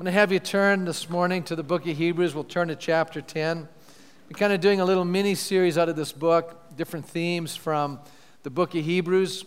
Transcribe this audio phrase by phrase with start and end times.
[0.00, 2.34] I'm going to have you turn this morning to the book of Hebrews.
[2.34, 3.68] We'll turn to chapter 10.
[4.30, 8.00] We're kind of doing a little mini series out of this book, different themes from
[8.42, 9.44] the book of Hebrews.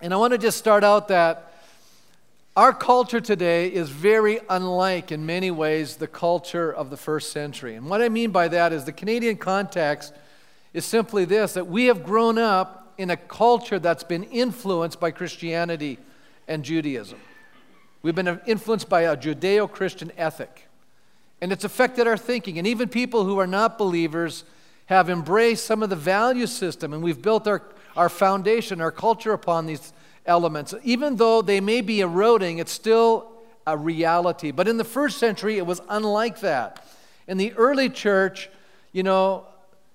[0.00, 1.52] And I want to just start out that
[2.56, 7.74] our culture today is very unlike, in many ways, the culture of the first century.
[7.74, 10.14] And what I mean by that is the Canadian context
[10.72, 15.10] is simply this that we have grown up in a culture that's been influenced by
[15.10, 15.98] Christianity
[16.48, 17.18] and Judaism.
[18.04, 20.68] We've been influenced by a Judeo Christian ethic,
[21.40, 22.58] and it's affected our thinking.
[22.58, 24.44] And even people who are not believers
[24.84, 27.62] have embraced some of the value system, and we've built our,
[27.96, 29.94] our foundation, our culture upon these
[30.26, 30.74] elements.
[30.82, 33.32] Even though they may be eroding, it's still
[33.66, 34.50] a reality.
[34.50, 36.86] But in the first century, it was unlike that.
[37.26, 38.50] In the early church,
[38.92, 39.46] you know,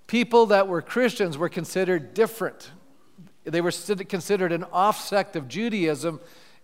[0.07, 2.71] people that were Christians were considered different.
[3.43, 6.19] They were considered an off sect of Judaism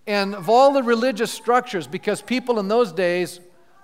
[0.07, 3.39] and of all the religious structures, because people in those days,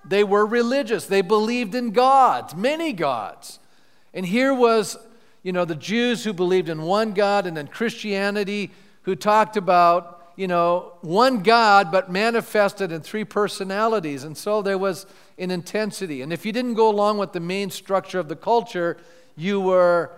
[0.05, 1.05] they were religious.
[1.05, 3.59] They believed in gods, many gods.
[4.13, 4.97] And here was,
[5.44, 8.72] you know, the Jews who believed in one God, and then Christianity
[9.03, 14.23] who talked about, you know, one God, but manifested in three personalities.
[14.23, 15.06] And so there was
[15.38, 16.22] an intensity.
[16.22, 18.97] And if you didn't go along with the main structure of the culture,
[19.35, 20.11] you were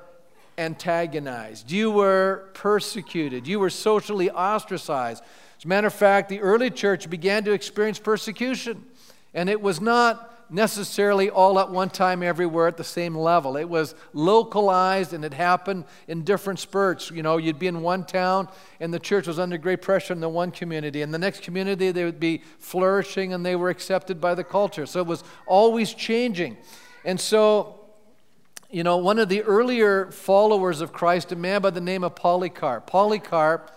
[0.58, 5.24] antagonized, you were persecuted, you were socially ostracized.
[5.58, 8.86] As a matter of fact, the early church began to experience persecution,
[9.34, 13.58] and it was not necessarily all at one time everywhere at the same level.
[13.58, 17.10] It was localized and it happened in different spurts.
[17.10, 18.48] You know, you'd be in one town
[18.80, 21.02] and the church was under great pressure in the one community.
[21.02, 24.86] In the next community, they would be flourishing and they were accepted by the culture.
[24.86, 26.58] So it was always changing.
[27.04, 27.80] And so,
[28.70, 32.16] you know, one of the earlier followers of Christ, a man by the name of
[32.16, 32.86] Polycarp.
[32.86, 33.72] Polycarp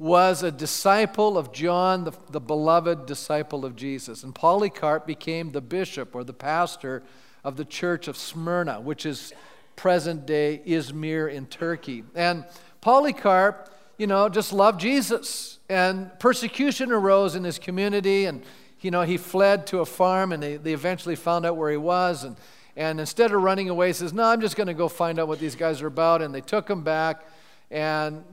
[0.00, 4.24] was a disciple of John, the, the beloved disciple of Jesus.
[4.24, 7.02] And Polycarp became the bishop or the pastor
[7.44, 9.34] of the church of Smyrna, which is
[9.76, 12.02] present day Izmir in Turkey.
[12.14, 12.46] And
[12.80, 13.68] Polycarp,
[13.98, 15.58] you know, just loved Jesus.
[15.68, 18.42] And persecution arose in his community, and,
[18.80, 21.76] you know, he fled to a farm, and they, they eventually found out where he
[21.76, 22.24] was.
[22.24, 22.36] And,
[22.74, 25.28] and instead of running away, he says, No, I'm just going to go find out
[25.28, 26.22] what these guys are about.
[26.22, 27.26] And they took him back.
[27.70, 28.24] And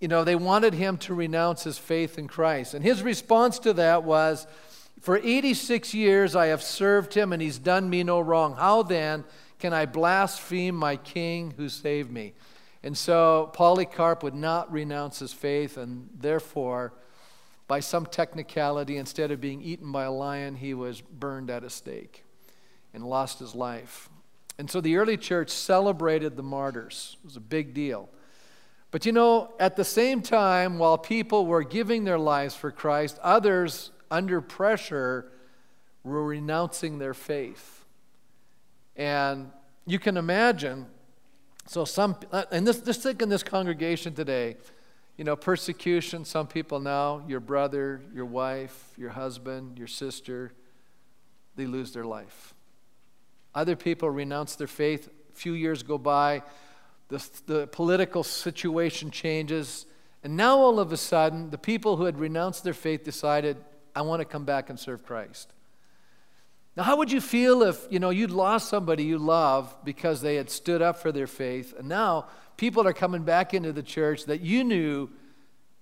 [0.00, 2.74] you know, they wanted him to renounce his faith in Christ.
[2.74, 4.46] And his response to that was,
[5.00, 8.56] For 86 years I have served him, and he's done me no wrong.
[8.56, 9.24] How then
[9.58, 12.34] can I blaspheme my king who saved me?
[12.82, 16.92] And so Polycarp would not renounce his faith, and therefore,
[17.66, 21.70] by some technicality, instead of being eaten by a lion, he was burned at a
[21.70, 22.22] stake
[22.94, 24.08] and lost his life.
[24.58, 27.16] And so the early church celebrated the martyrs.
[27.22, 28.08] It was a big deal.
[28.90, 33.18] But you know, at the same time, while people were giving their lives for Christ,
[33.22, 35.32] others, under pressure,
[36.04, 37.84] were renouncing their faith.
[38.94, 39.50] And
[39.86, 40.86] you can imagine,
[41.66, 42.16] so some,
[42.50, 44.56] and this, just think in this congregation today,
[45.16, 50.52] you know, persecution, some people now, your brother, your wife, your husband, your sister,
[51.56, 52.54] they lose their life.
[53.54, 55.08] Other people renounce their faith.
[55.08, 56.42] A few years go by,
[57.08, 59.86] the, the political situation changes,
[60.22, 63.56] and now all of a sudden, the people who had renounced their faith decided,
[63.94, 65.52] I want to come back and serve Christ.
[66.76, 70.34] Now, how would you feel if, you know, you'd lost somebody you love because they
[70.34, 74.24] had stood up for their faith, and now people are coming back into the church
[74.26, 75.08] that you knew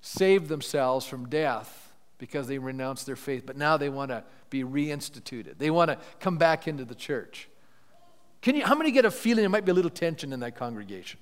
[0.00, 4.62] saved themselves from death because they renounced their faith, but now they want to be
[4.62, 5.58] reinstituted.
[5.58, 7.48] They want to come back into the church.
[8.44, 10.54] Can you, how many get a feeling there might be a little tension in that
[10.54, 11.18] congregation?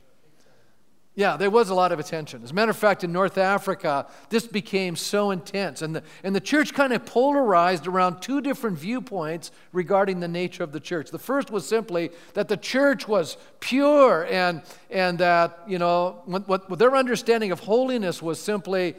[1.15, 2.43] Yeah, there was a lot of attention.
[2.43, 5.83] As a matter of fact, in North Africa, this became so intense.
[5.83, 10.65] And the, and the church kind of polarized around two different viewpoints regarding the nature
[10.65, 11.13] of the church.
[11.13, 16.49] The first was simply that the church was pure and, and that, you know, what,
[16.49, 18.97] what their understanding of holiness was simply,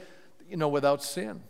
[0.49, 1.43] you know, without sin.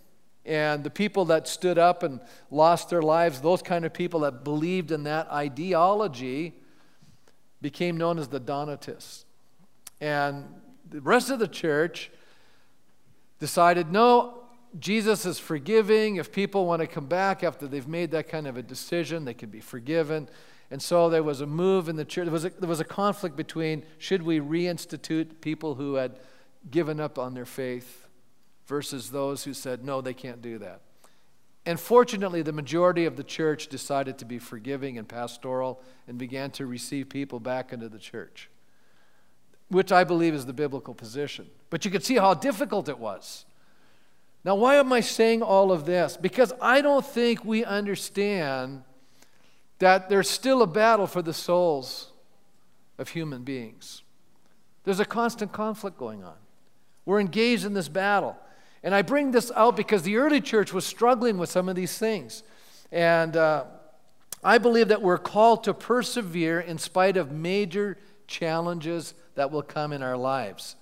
[0.44, 2.20] And the people that stood up and
[2.50, 6.56] lost their lives, those kind of people that believed in that ideology,
[7.64, 9.26] became known as the Donatists.
[10.00, 10.46] And
[10.88, 12.12] the rest of the church
[13.40, 14.44] decided no,
[14.80, 16.18] Jesus is forgiving.
[16.18, 19.34] If people want to come back after they've made that kind of a decision, they
[19.34, 20.30] can be forgiven.
[20.70, 22.26] And so there was a move in the church.
[22.26, 26.20] There was a, there was a conflict between should we reinstitute people who had
[26.70, 28.08] given up on their faith
[28.68, 30.82] versus those who said, no, they can't do that.
[31.66, 36.52] And fortunately, the majority of the church decided to be forgiving and pastoral and began
[36.52, 38.50] to receive people back into the church,
[39.70, 41.48] which I believe is the biblical position.
[41.70, 43.46] But you could see how difficult it was.
[44.44, 46.18] Now, why am I saying all of this?
[46.18, 48.84] Because I don't think we understand
[49.80, 52.12] that there's still a battle for the souls
[52.98, 54.04] of human beings.
[54.84, 56.36] There's a constant conflict going on.
[57.06, 58.38] We're engaged in this battle.
[58.84, 61.98] And I bring this out because the early church was struggling with some of these
[61.98, 62.44] things.
[62.92, 63.66] And uh,
[64.44, 67.98] I believe that we're called to persevere in spite of major
[68.28, 70.76] challenges that will come in our lives.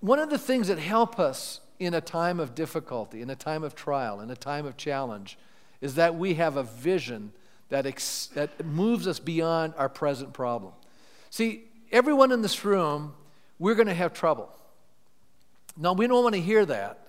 [0.00, 3.62] One of the things that help us in a time of difficulty, in a time
[3.62, 5.38] of trial, in a time of challenge,
[5.80, 7.32] is that we have a vision
[7.68, 10.72] that, ex- that moves us beyond our present problem.
[11.30, 13.14] See, everyone in this room,
[13.58, 14.50] we're going to have trouble.
[15.76, 17.00] Now, we don't want to hear that.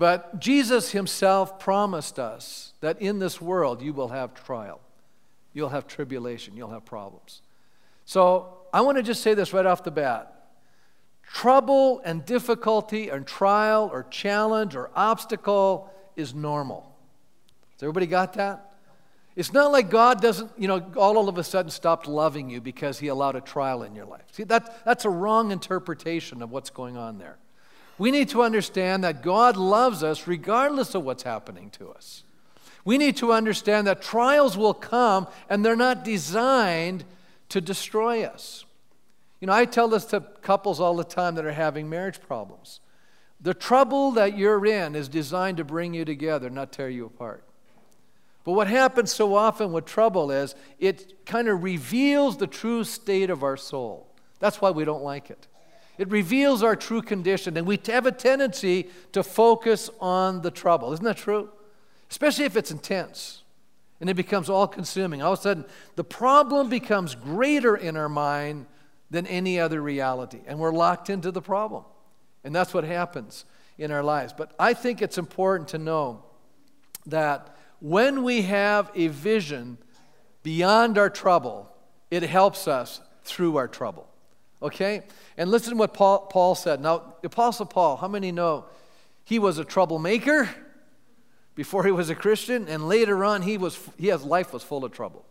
[0.00, 4.80] But Jesus himself promised us that in this world you will have trial,
[5.52, 7.42] you'll have tribulation, you'll have problems.
[8.06, 10.36] So I want to just say this right off the bat
[11.32, 16.96] trouble and difficulty and trial or challenge or obstacle is normal.
[17.74, 18.72] Has everybody got that?
[19.36, 22.98] It's not like God doesn't, you know, all of a sudden stopped loving you because
[22.98, 24.24] he allowed a trial in your life.
[24.32, 27.36] See, that, that's a wrong interpretation of what's going on there.
[28.00, 32.24] We need to understand that God loves us regardless of what's happening to us.
[32.82, 37.04] We need to understand that trials will come and they're not designed
[37.50, 38.64] to destroy us.
[39.38, 42.80] You know, I tell this to couples all the time that are having marriage problems.
[43.38, 47.44] The trouble that you're in is designed to bring you together, not tear you apart.
[48.44, 53.28] But what happens so often with trouble is it kind of reveals the true state
[53.28, 54.10] of our soul.
[54.38, 55.48] That's why we don't like it.
[56.00, 60.94] It reveals our true condition, and we have a tendency to focus on the trouble.
[60.94, 61.50] Isn't that true?
[62.10, 63.42] Especially if it's intense
[64.00, 65.20] and it becomes all consuming.
[65.20, 65.66] All of a sudden,
[65.96, 68.64] the problem becomes greater in our mind
[69.10, 70.40] than any other reality.
[70.46, 71.84] And we're locked into the problem.
[72.44, 73.44] And that's what happens
[73.76, 74.32] in our lives.
[74.34, 76.24] But I think it's important to know
[77.04, 79.76] that when we have a vision
[80.42, 81.70] beyond our trouble,
[82.10, 84.09] it helps us through our trouble.
[84.62, 85.02] Okay?
[85.36, 86.80] And listen to what Paul, Paul said.
[86.80, 88.66] Now, the Apostle Paul, how many know
[89.24, 90.48] he was a troublemaker
[91.54, 92.68] before he was a Christian?
[92.68, 95.24] And later on, he was, his life was full of trouble.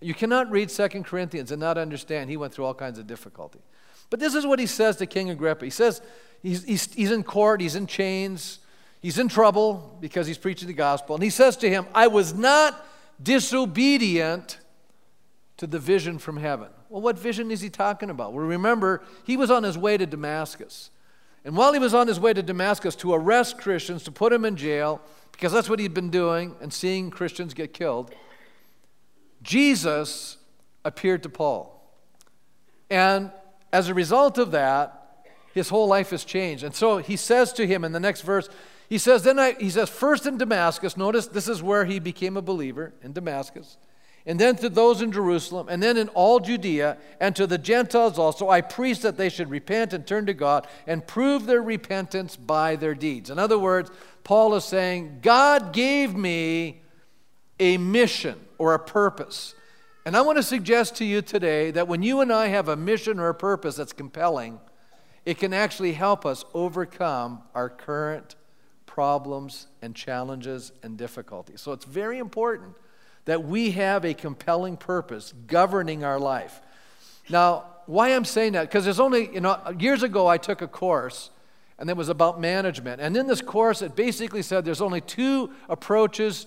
[0.00, 3.60] You cannot read Second Corinthians and not understand he went through all kinds of difficulty.
[4.10, 5.64] But this is what he says to King Agrippa.
[5.64, 6.02] He says
[6.42, 8.58] he's, he's, he's in court, he's in chains,
[9.00, 11.14] he's in trouble because he's preaching the gospel.
[11.14, 12.86] And he says to him, I was not
[13.22, 14.58] disobedient
[15.56, 16.68] to the vision from heaven.
[16.94, 18.34] Well, what vision is he talking about?
[18.34, 20.92] Well, remember, he was on his way to Damascus.
[21.44, 24.44] And while he was on his way to Damascus to arrest Christians, to put him
[24.44, 25.00] in jail,
[25.32, 28.14] because that's what he'd been doing and seeing Christians get killed,
[29.42, 30.36] Jesus
[30.84, 31.84] appeared to Paul.
[32.88, 33.32] And
[33.72, 36.62] as a result of that, his whole life has changed.
[36.62, 38.48] And so he says to him in the next verse,
[38.88, 42.36] he says, then I, he says, first in Damascus, notice this is where he became
[42.36, 43.78] a believer, in Damascus,
[44.26, 48.18] and then to those in Jerusalem, and then in all Judea, and to the Gentiles
[48.18, 52.34] also, I preach that they should repent and turn to God and prove their repentance
[52.34, 53.28] by their deeds.
[53.28, 53.90] In other words,
[54.22, 56.80] Paul is saying, God gave me
[57.60, 59.54] a mission or a purpose.
[60.06, 62.76] And I want to suggest to you today that when you and I have a
[62.76, 64.58] mission or a purpose that's compelling,
[65.26, 68.36] it can actually help us overcome our current
[68.86, 71.60] problems and challenges and difficulties.
[71.60, 72.74] So it's very important
[73.24, 76.60] that we have a compelling purpose governing our life.
[77.28, 78.68] Now, why I'm saying that?
[78.68, 81.30] Because there's only, you know, years ago I took a course
[81.78, 83.00] and it was about management.
[83.00, 86.46] And in this course, it basically said there's only two approaches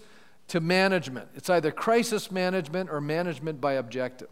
[0.49, 1.27] to management.
[1.35, 4.29] It's either crisis management or management by objective.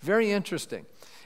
[0.00, 0.84] Very interesting.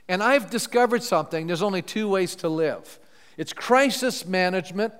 [0.08, 2.98] And I've discovered something there's only two ways to live
[3.36, 4.94] it's crisis management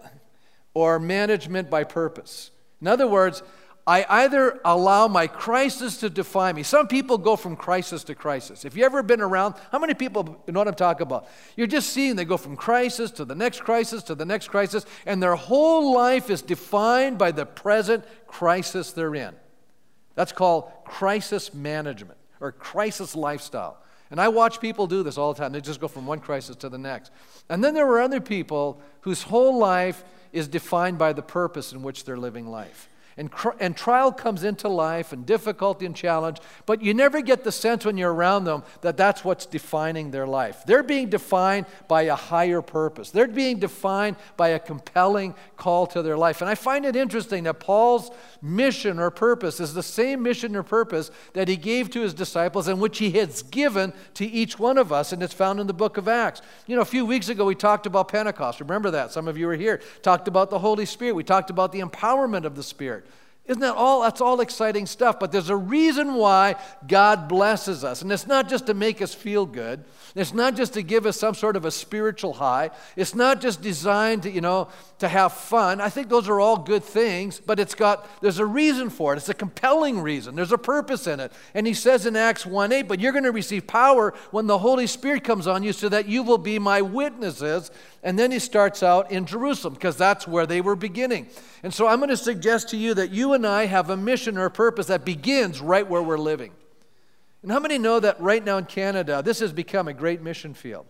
[0.75, 2.51] or management by purpose.
[2.83, 3.43] In other words,
[3.89, 6.65] I either allow my crisis to define me.
[6.65, 8.65] Some people go from crisis to crisis.
[8.65, 11.29] If you've ever been around, how many people know what I'm talking about?
[11.57, 14.87] You're just seeing they go from crisis to the next crisis to the next crisis,
[15.07, 19.35] and their whole life is defined by the present crisis they're in.
[20.17, 23.79] That's called crisis management or crisis lifestyle.
[24.11, 25.53] And I watch people do this all the time.
[25.53, 27.13] They just go from one crisis to the next.
[27.49, 30.03] And then there are other people whose whole life
[30.33, 32.89] is defined by the purpose in which they're living life.
[33.19, 33.31] And,
[33.61, 37.87] and trial comes into life and difficulty and challenge, but you never get the sense
[37.87, 40.65] when you're around them that that's what's defining their life.
[40.67, 46.03] They're being defined by a higher purpose, they're being defined by a compelling call to
[46.03, 46.43] their life.
[46.43, 48.11] And I find it interesting that Paul's
[48.43, 52.69] mission or purpose is the same mission or purpose that he gave to his disciples
[52.69, 55.73] and which he has given to each one of us, and it's found in the
[55.73, 56.43] book of Acts.
[56.67, 58.61] You know, a few weeks ago we talked about Pentecost.
[58.61, 59.11] Remember that?
[59.11, 59.81] Some of you were here.
[60.03, 61.15] Talked about the Holy Spirit.
[61.15, 63.06] We talked about the empowerment of the Spirit.
[63.47, 64.03] Isn't that all?
[64.03, 65.21] That's all exciting stuff.
[65.21, 68.03] But there's a reason why God blesses us.
[68.03, 69.85] And it's not just to make us feel good.
[70.17, 72.71] It's not just to give us some sort of a spiritual high.
[72.97, 75.81] It's not just designed to, you know, to have fun.
[75.81, 79.19] I think those are all good things, but it's got, there's a reason for it.
[79.19, 80.35] It's a compelling reason.
[80.35, 81.33] There's a purpose in it.
[81.55, 84.59] And he says in Acts 1 8, but you're going to receive power when the
[84.59, 87.71] Holy Spirit comes on you so that you will be my witnesses.
[88.07, 91.27] And then he starts out in Jerusalem because that's where they were beginning.
[91.65, 94.39] And so I'm going to suggest to you that you and I have a mission
[94.39, 96.53] or a purpose that begins right where we're living.
[97.43, 100.55] And how many know that right now in Canada, this has become a great mission
[100.55, 100.87] field?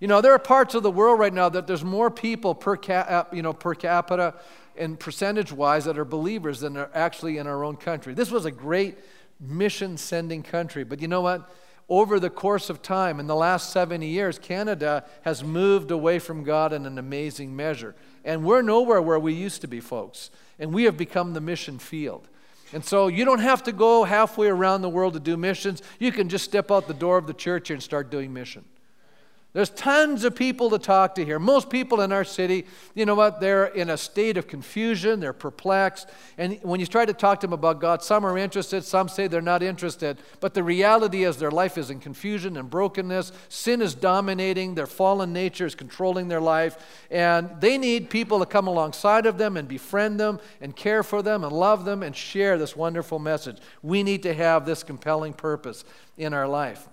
[0.00, 2.78] You know, there are parts of the world right now that there's more people per,
[2.78, 4.32] cap, uh, you know, per capita
[4.78, 8.14] and percentage wise that are believers than are actually in our own country.
[8.14, 8.96] This was a great
[9.38, 10.84] mission sending country.
[10.84, 11.50] But you know what?
[11.88, 16.42] Over the course of time, in the last 70 years, Canada has moved away from
[16.42, 17.94] God in an amazing measure.
[18.24, 20.30] And we're nowhere where we used to be, folks.
[20.58, 22.26] And we have become the mission field.
[22.72, 25.80] And so you don't have to go halfway around the world to do missions.
[26.00, 28.64] You can just step out the door of the church here and start doing mission.
[29.56, 31.38] There's tons of people to talk to here.
[31.38, 35.32] Most people in our city, you know what, they're in a state of confusion, they're
[35.32, 36.10] perplexed.
[36.36, 39.28] And when you try to talk to them about God, some are interested, some say
[39.28, 40.18] they're not interested.
[40.40, 43.32] But the reality is their life is in confusion and brokenness.
[43.48, 47.06] Sin is dominating, their fallen nature is controlling their life.
[47.10, 51.22] And they need people to come alongside of them and befriend them and care for
[51.22, 53.56] them and love them and share this wonderful message.
[53.82, 55.82] We need to have this compelling purpose
[56.18, 56.86] in our life.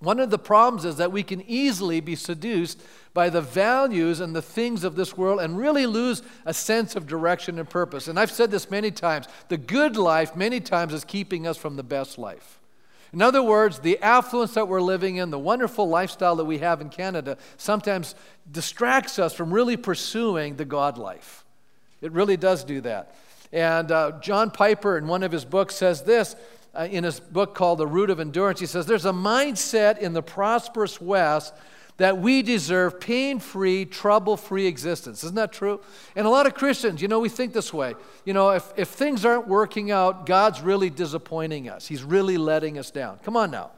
[0.00, 4.34] One of the problems is that we can easily be seduced by the values and
[4.34, 8.08] the things of this world and really lose a sense of direction and purpose.
[8.08, 11.76] And I've said this many times the good life, many times, is keeping us from
[11.76, 12.60] the best life.
[13.12, 16.80] In other words, the affluence that we're living in, the wonderful lifestyle that we have
[16.80, 18.14] in Canada, sometimes
[18.50, 21.44] distracts us from really pursuing the God life.
[22.00, 23.14] It really does do that.
[23.52, 26.36] And uh, John Piper, in one of his books, says this
[26.74, 28.60] uh, in his book called The Root of Endurance.
[28.60, 31.54] He says, There's a mindset in the prosperous West
[31.96, 35.22] that we deserve pain free, trouble free existence.
[35.22, 35.80] Isn't that true?
[36.16, 37.94] And a lot of Christians, you know, we think this way.
[38.24, 42.78] You know, if, if things aren't working out, God's really disappointing us, He's really letting
[42.78, 43.18] us down.
[43.18, 43.72] Come on now.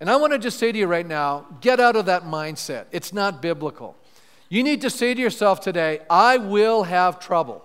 [0.00, 2.86] And I want to just say to you right now get out of that mindset.
[2.90, 3.96] It's not biblical.
[4.48, 7.64] You need to say to yourself today, I will have trouble.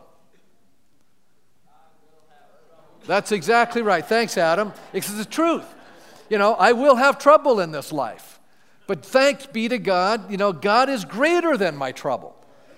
[3.08, 4.06] That's exactly right.
[4.06, 4.74] Thanks, Adam.
[4.94, 5.66] It's the truth.
[6.30, 8.40] You know, I will have trouble in this life.
[8.86, 12.36] But thanks be to God, you know, God is greater than my trouble.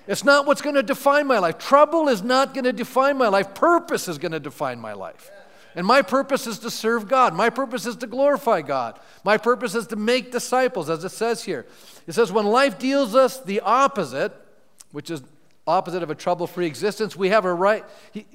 [0.07, 1.59] It's not what's going to define my life.
[1.59, 3.53] Trouble is not going to define my life.
[3.53, 5.29] Purpose is going to define my life.
[5.75, 7.35] And my purpose is to serve God.
[7.35, 8.99] My purpose is to glorify God.
[9.23, 11.67] My purpose is to make disciples, as it says here.
[12.07, 14.33] It says, when life deals us the opposite,
[14.91, 15.21] which is
[15.69, 17.85] opposite of a trouble free existence, we have a right,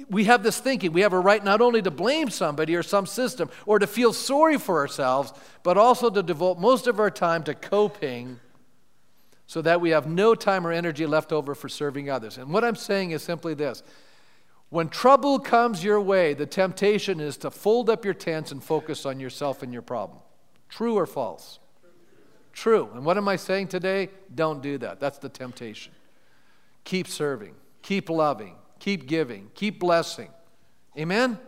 [0.08, 3.06] we have this thinking, we have a right not only to blame somebody or some
[3.06, 7.42] system or to feel sorry for ourselves, but also to devote most of our time
[7.44, 8.40] to coping
[9.46, 12.38] so that we have no time or energy left over for serving others.
[12.38, 13.82] And what I'm saying is simply this
[14.70, 19.06] when trouble comes your way, the temptation is to fold up your tents and focus
[19.06, 20.18] on yourself and your problem.
[20.68, 21.60] True or false?
[22.52, 22.88] True.
[22.94, 24.08] And what am I saying today?
[24.34, 25.00] Don't do that.
[25.00, 25.92] That's the temptation.
[26.84, 30.28] Keep serving, keep loving, keep giving, keep blessing.
[30.98, 31.30] Amen?
[31.30, 31.40] Amen.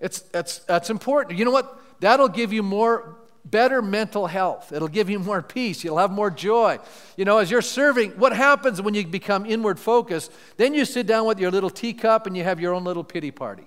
[0.00, 1.38] It's, that's, that's important.
[1.38, 1.80] You know what?
[2.00, 4.72] That'll give you more better mental health.
[4.72, 5.84] It'll give you more peace.
[5.84, 6.78] You'll have more joy.
[7.16, 10.32] You know, as you're serving, what happens when you become inward focused?
[10.56, 13.30] Then you sit down with your little teacup and you have your own little pity
[13.30, 13.64] party.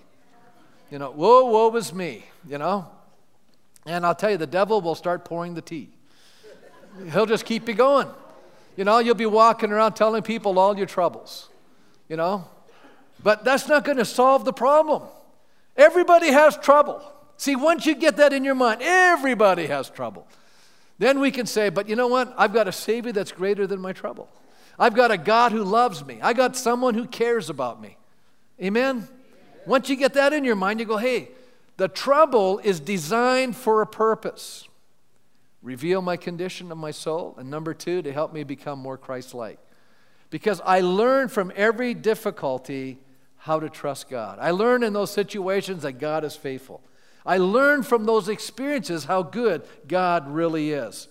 [0.92, 2.88] You know, whoa, woe was me, you know?
[3.86, 5.90] And I'll tell you, the devil will start pouring the tea.
[7.12, 8.08] He'll just keep you going.
[8.78, 11.50] You know, you'll be walking around telling people all your troubles,
[12.08, 12.48] you know.
[13.22, 15.02] But that's not going to solve the problem.
[15.76, 17.02] Everybody has trouble.
[17.38, 20.28] See, once you get that in your mind, everybody has trouble.
[21.00, 22.34] Then we can say, but you know what?
[22.38, 24.30] I've got a Savior that's greater than my trouble.
[24.78, 26.20] I've got a God who loves me.
[26.22, 27.98] I got someone who cares about me.
[28.62, 29.08] Amen?
[29.66, 31.30] Once you get that in your mind, you go, hey,
[31.78, 34.68] the trouble is designed for a purpose
[35.68, 39.34] reveal my condition of my soul, and number two, to help me become more Christ
[39.34, 39.60] like.
[40.30, 43.00] Because I learn from every difficulty
[43.36, 44.40] how to trust God.
[44.40, 46.82] I learn in those situations that God is faithful.
[47.26, 51.10] I learn from those experiences how good God really is.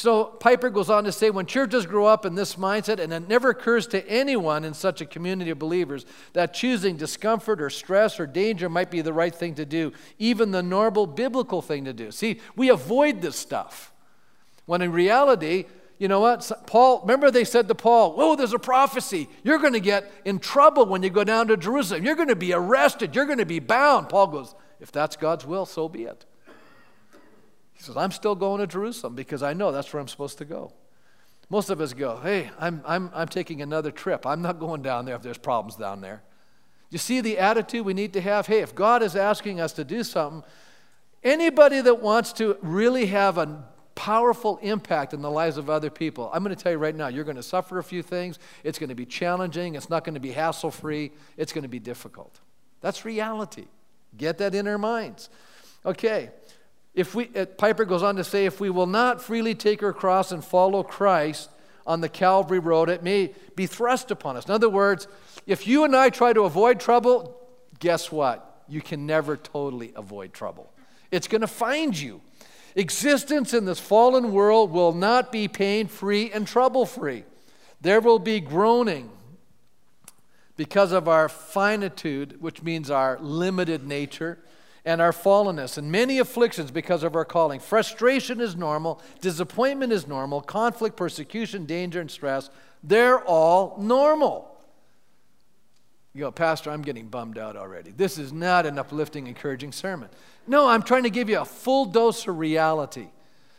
[0.00, 3.28] So Piper goes on to say when churches grow up in this mindset, and it
[3.28, 8.18] never occurs to anyone in such a community of believers that choosing discomfort or stress
[8.18, 11.92] or danger might be the right thing to do, even the normal biblical thing to
[11.92, 12.10] do.
[12.12, 13.92] See, we avoid this stuff.
[14.64, 15.66] When in reality,
[15.98, 16.50] you know what?
[16.66, 19.28] Paul, remember they said to Paul, Whoa, there's a prophecy.
[19.44, 22.06] You're going to get in trouble when you go down to Jerusalem.
[22.06, 23.14] You're going to be arrested.
[23.14, 24.08] You're going to be bound.
[24.08, 26.24] Paul goes, If that's God's will, so be it.
[27.80, 30.44] He says, I'm still going to Jerusalem because I know that's where I'm supposed to
[30.44, 30.70] go.
[31.48, 34.26] Most of us go, hey, I'm, I'm, I'm taking another trip.
[34.26, 36.22] I'm not going down there if there's problems down there.
[36.90, 38.46] You see the attitude we need to have?
[38.46, 40.42] Hey, if God is asking us to do something,
[41.24, 46.30] anybody that wants to really have a powerful impact in the lives of other people,
[46.34, 48.38] I'm going to tell you right now, you're going to suffer a few things.
[48.62, 49.74] It's going to be challenging.
[49.74, 51.12] It's not going to be hassle free.
[51.38, 52.40] It's going to be difficult.
[52.82, 53.68] That's reality.
[54.18, 55.30] Get that in our minds.
[55.86, 56.28] Okay,
[57.00, 59.92] if we, uh, Piper goes on to say, if we will not freely take our
[59.94, 61.48] cross and follow Christ
[61.86, 64.44] on the Calvary road, it may be thrust upon us.
[64.44, 65.08] In other words,
[65.46, 67.40] if you and I try to avoid trouble,
[67.78, 68.64] guess what?
[68.68, 70.70] You can never totally avoid trouble.
[71.10, 72.20] It's going to find you.
[72.76, 77.24] Existence in this fallen world will not be pain free and trouble free.
[77.80, 79.10] There will be groaning
[80.56, 84.38] because of our finitude, which means our limited nature
[84.90, 87.60] and our fallenness, and many afflictions because of our calling.
[87.60, 92.50] Frustration is normal, disappointment is normal, conflict, persecution, danger, and stress,
[92.82, 94.48] they're all normal.
[96.12, 97.92] You go, Pastor, I'm getting bummed out already.
[97.92, 100.08] This is not an uplifting, encouraging sermon.
[100.48, 103.06] No, I'm trying to give you a full dose of reality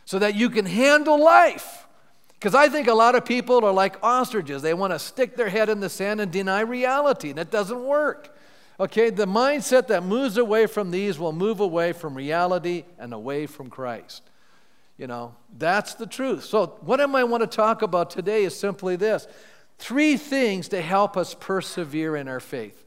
[0.04, 1.86] so that you can handle life.
[2.34, 4.60] Because I think a lot of people are like ostriches.
[4.60, 7.82] They want to stick their head in the sand and deny reality, and it doesn't
[7.82, 8.36] work.
[8.80, 13.46] Okay, the mindset that moves away from these will move away from reality and away
[13.46, 14.22] from Christ.
[14.98, 16.44] You know, that's the truth.
[16.44, 19.26] So, what am I want to talk about today is simply this
[19.78, 22.84] three things to help us persevere in our faith.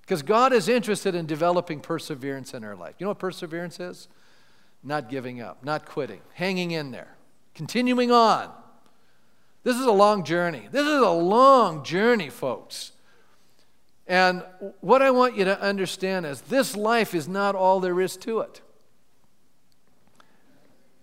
[0.00, 2.94] Because God is interested in developing perseverance in our life.
[2.98, 4.08] You know what perseverance is?
[4.82, 7.16] Not giving up, not quitting, hanging in there,
[7.54, 8.50] continuing on.
[9.64, 10.66] This is a long journey.
[10.72, 12.92] This is a long journey, folks.
[14.08, 14.42] And
[14.80, 18.40] what I want you to understand is this life is not all there is to
[18.40, 18.62] it.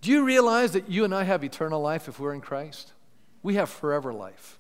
[0.02, 2.94] Do you realize that you and I have eternal life if we're in Christ?
[3.44, 4.60] We have forever life.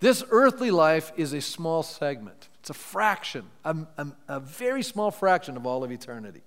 [0.00, 5.10] This earthly life is a small segment, it's a fraction, a, a, a, very small
[5.10, 6.42] fraction of all of eternity.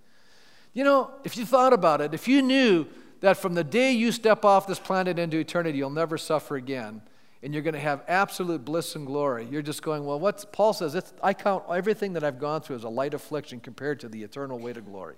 [0.74, 2.86] You know, if you thought about it, if you knew
[3.22, 7.02] that from the day you step off this planet into eternity, you'll never suffer again,
[7.42, 9.48] and you're going to have absolute bliss and glory.
[9.50, 12.84] You're just going, well, what Paul says, I count everything that I've gone through as
[12.84, 15.16] a light affliction compared to the eternal weight of glory.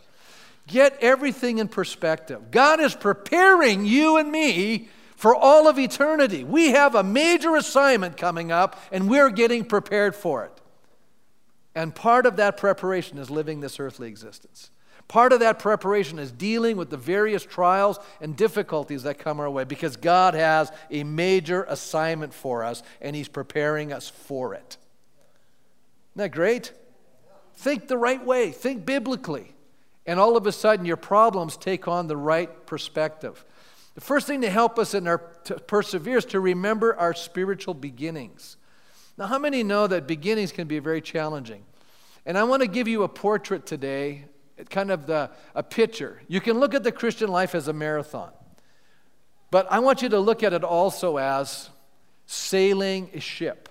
[0.68, 2.52] Get everything in perspective.
[2.52, 6.44] God is preparing you and me for all of eternity.
[6.44, 10.62] We have a major assignment coming up, and we're getting prepared for it.
[11.74, 14.70] And part of that preparation is living this earthly existence.
[15.12, 19.50] Part of that preparation is dealing with the various trials and difficulties that come our
[19.50, 24.78] way because God has a major assignment for us and He's preparing us for it.
[26.14, 26.72] Isn't that great?
[27.56, 29.54] Think the right way, think biblically,
[30.06, 33.44] and all of a sudden your problems take on the right perspective.
[33.96, 38.56] The first thing to help us in our persevere is to remember our spiritual beginnings.
[39.18, 41.66] Now, how many know that beginnings can be very challenging?
[42.26, 44.30] And I want to give you a portrait today
[44.70, 46.22] kind of the, a picture.
[46.28, 48.32] You can look at the Christian life as a marathon,
[49.50, 51.70] but I want you to look at it also as
[52.26, 53.70] sailing a ship.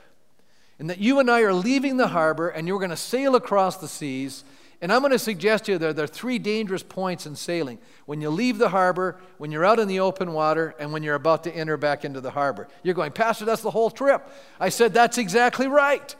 [0.78, 3.76] And that you and I are leaving the harbor and you're going to sail across
[3.76, 4.44] the seas.
[4.80, 7.78] And I'm going to suggest to you that there are three dangerous points in sailing
[8.06, 11.16] when you leave the harbor, when you're out in the open water, and when you're
[11.16, 12.66] about to enter back into the harbor.
[12.82, 14.26] You're going, Pastor, that's the whole trip.
[14.58, 16.14] I said, That's exactly right.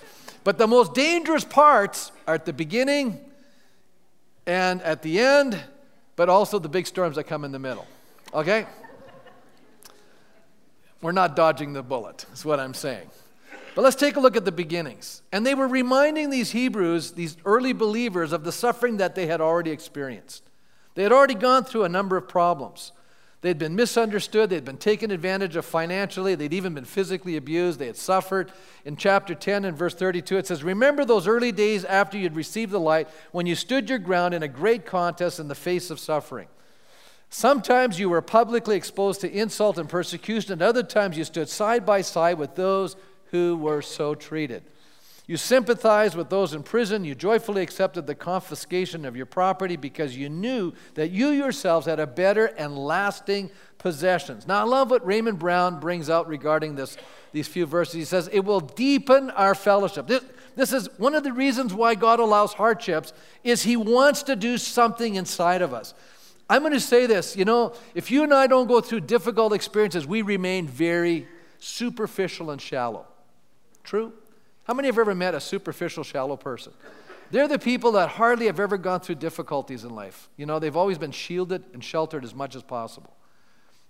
[0.45, 3.21] But the most dangerous parts are at the beginning
[4.51, 5.63] and at the end,
[6.17, 7.87] but also the big storms that come in the middle.
[8.35, 8.67] Okay?
[11.01, 13.09] We're not dodging the bullet, is what I'm saying.
[13.77, 15.23] But let's take a look at the beginnings.
[15.31, 19.41] And they were reminding these Hebrews, these early believers, of the suffering that they had
[19.41, 20.43] already experienced.
[20.97, 22.91] They had already gone through a number of problems.
[23.43, 27.87] They'd been misunderstood, they'd been taken advantage of financially, they'd even been physically abused, they
[27.87, 28.53] had suffered.
[28.85, 32.71] In chapter 10 and verse 32, it says, Remember those early days after you'd received
[32.71, 35.99] the light, when you stood your ground in a great contest in the face of
[35.99, 36.49] suffering.
[37.31, 41.87] Sometimes you were publicly exposed to insult and persecution, and other times you stood side
[41.87, 42.95] by side with those
[43.31, 44.65] who were so treated.
[45.31, 47.05] You sympathized with those in prison.
[47.05, 52.01] You joyfully accepted the confiscation of your property because you knew that you yourselves had
[52.01, 54.49] a better and lasting possessions.
[54.49, 56.97] Now, I love what Raymond Brown brings out regarding this,
[57.31, 57.95] these few verses.
[57.95, 60.09] He says, It will deepen our fellowship.
[60.09, 60.25] This,
[60.57, 63.13] this is one of the reasons why God allows hardships
[63.45, 65.95] is he wants to do something inside of us.
[66.49, 69.53] I'm going to say this, you know, if you and I don't go through difficult
[69.53, 71.29] experiences, we remain very
[71.61, 73.07] superficial and shallow.
[73.85, 74.13] True?
[74.71, 76.73] How many have ever met a superficial, shallow person?
[77.33, 80.29] They're the people that hardly have ever gone through difficulties in life.
[80.37, 83.13] You know, they've always been shielded and sheltered as much as possible.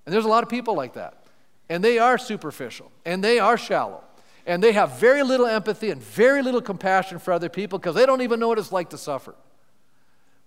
[0.06, 1.22] And there's a lot of people like that.
[1.68, 4.02] And they are superficial and they are shallow.
[4.46, 8.06] And they have very little empathy and very little compassion for other people because they
[8.06, 9.34] don't even know what it's like to suffer.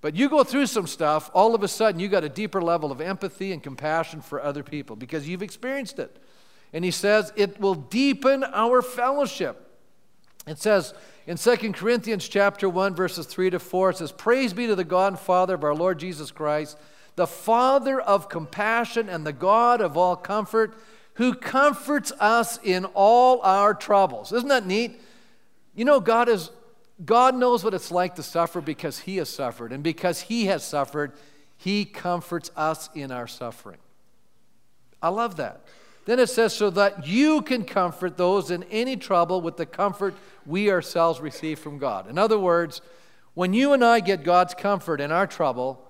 [0.02, 2.92] But you go through some stuff, all of a sudden you got a deeper level
[2.92, 6.18] of empathy and compassion for other people because you've experienced it.
[6.74, 9.63] And he says it will deepen our fellowship.
[10.46, 10.94] It says
[11.26, 14.84] in 2 Corinthians chapter 1 verses 3 to 4 it says praise be to the
[14.84, 16.78] God and Father of our Lord Jesus Christ,
[17.16, 20.76] the Father of compassion and the God of all comfort,
[21.16, 24.34] who comforts us in all our troubles.
[24.34, 25.00] Isn't that neat?
[25.76, 26.50] You know God is
[27.04, 29.72] God knows what it's like to suffer because He has suffered.
[29.72, 31.14] And because He has suffered,
[31.58, 33.80] He comforts us in our suffering.
[35.02, 35.62] I love that.
[36.06, 40.16] Then it says, so that you can comfort those in any trouble with the comfort
[40.46, 42.10] we ourselves receive from God.
[42.10, 42.82] In other words,
[43.34, 45.88] when you and I get God's comfort in our trouble,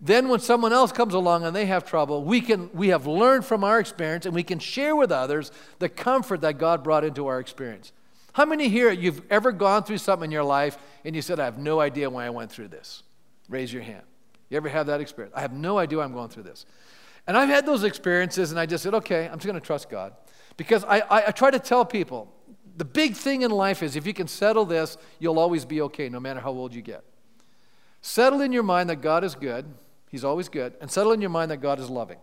[0.00, 3.44] then when someone else comes along and they have trouble, we, can, we have learned
[3.44, 7.26] from our experience and we can share with others the comfort that God brought into
[7.26, 7.92] our experience.
[8.32, 11.44] How many here you've ever gone through something in your life and you said, I
[11.44, 13.02] have no idea why I went through this?
[13.48, 14.02] Raise your hand.
[14.50, 15.34] You ever have that experience?
[15.36, 16.64] I have no idea why I'm going through this.
[17.28, 19.90] And I've had those experiences and I just said, okay, I'm just going to trust
[19.90, 20.14] God.
[20.56, 22.32] Because I, I, I try to tell people
[22.76, 26.08] the big thing in life is if you can settle this, you'll always be okay
[26.08, 27.04] no matter how old you get.
[28.00, 29.66] Settle in your mind that God is good,
[30.10, 32.18] He's always good, and settle in your mind that God is loving.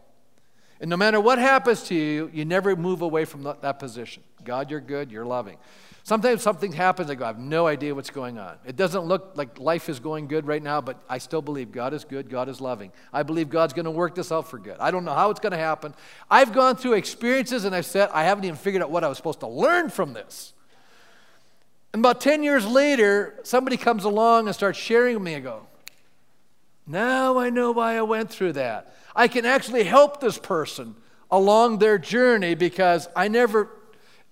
[0.79, 4.23] And no matter what happens to you, you never move away from that position.
[4.43, 5.57] God, you're good, you're loving.
[6.05, 8.57] Sometimes something happens, I go, I have no idea what's going on.
[8.63, 11.95] It doesn't look like life is going good right now, but I still believe God
[11.95, 12.91] is good, God is loving.
[13.11, 14.77] I believe God's going to work this out for good.
[14.79, 15.95] I don't know how it's going to happen.
[16.29, 19.17] I've gone through experiences and I've said, I haven't even figured out what I was
[19.17, 20.53] supposed to learn from this.
[21.91, 25.33] And about 10 years later, somebody comes along and starts sharing with me.
[25.33, 25.65] I go,
[26.85, 28.95] now I know why I went through that.
[29.15, 30.93] I can actually help this person
[31.31, 33.71] along their journey because I never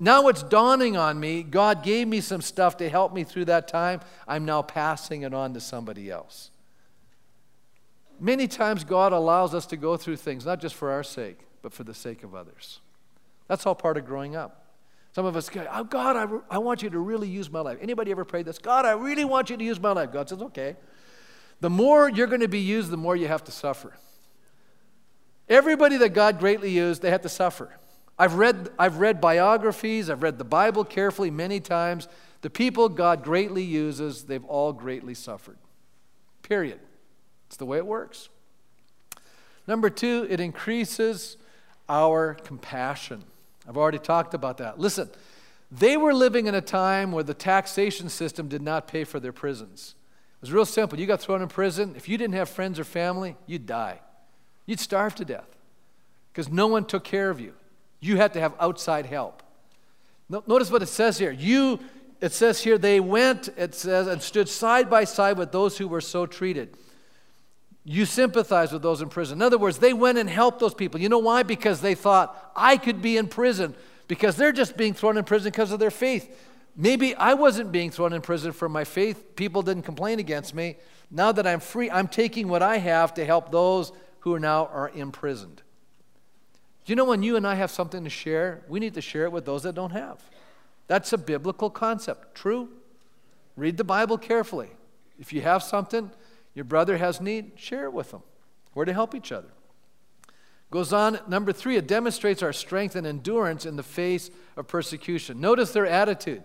[0.03, 1.43] now it's dawning on me.
[1.43, 4.01] God gave me some stuff to help me through that time.
[4.27, 6.51] I'm now passing it on to somebody else.
[8.19, 11.71] Many times, God allows us to go through things, not just for our sake, but
[11.71, 12.79] for the sake of others.
[13.47, 14.65] That's all part of growing up.
[15.13, 17.77] Some of us go, oh, God, I, I want you to really use my life.
[17.81, 18.57] Anybody ever prayed this?
[18.57, 20.11] God, I really want you to use my life.
[20.11, 20.75] God says, okay.
[21.61, 23.93] The more you're going to be used, the more you have to suffer.
[25.47, 27.77] Everybody that God greatly used, they had to suffer.
[28.17, 32.07] I've read, I've read biographies, I've read the Bible carefully many times.
[32.41, 35.57] The people God greatly uses, they've all greatly suffered.
[36.43, 36.79] Period.
[37.47, 38.29] It's the way it works.
[39.67, 41.37] Number two, it increases
[41.87, 43.23] our compassion.
[43.67, 44.79] I've already talked about that.
[44.79, 45.09] Listen,
[45.71, 49.31] they were living in a time where the taxation system did not pay for their
[49.31, 49.95] prisons.
[50.37, 50.99] It was real simple.
[50.99, 51.93] You got thrown in prison.
[51.95, 54.01] If you didn't have friends or family, you'd die.
[54.65, 55.47] You'd starve to death
[56.31, 57.53] because no one took care of you.
[58.03, 59.41] You had to have outside help.
[60.27, 61.31] Notice what it says here.
[61.31, 61.79] You,
[62.19, 65.87] it says here, they went, it says, and stood side by side with those who
[65.87, 66.75] were so treated.
[67.85, 69.37] You sympathize with those in prison.
[69.37, 70.99] In other words, they went and helped those people.
[70.99, 71.43] You know why?
[71.43, 73.73] Because they thought, I could be in prison
[74.09, 76.29] because they're just being thrown in prison because of their faith.
[76.75, 79.37] Maybe I wasn't being thrown in prison for my faith.
[79.37, 80.75] People didn't complain against me.
[81.09, 84.89] Now that I'm free, I'm taking what I have to help those who now are
[84.89, 85.61] imprisoned.
[86.85, 89.23] Do you know when you and I have something to share, we need to share
[89.23, 90.21] it with those that don't have?
[90.87, 92.35] That's a biblical concept.
[92.35, 92.69] True?
[93.55, 94.69] Read the Bible carefully.
[95.19, 96.11] If you have something,
[96.53, 98.23] your brother has need, share it with them.
[98.75, 99.49] We're to help each other.
[100.71, 105.39] Goes on, number three, it demonstrates our strength and endurance in the face of persecution.
[105.39, 106.43] Notice their attitude.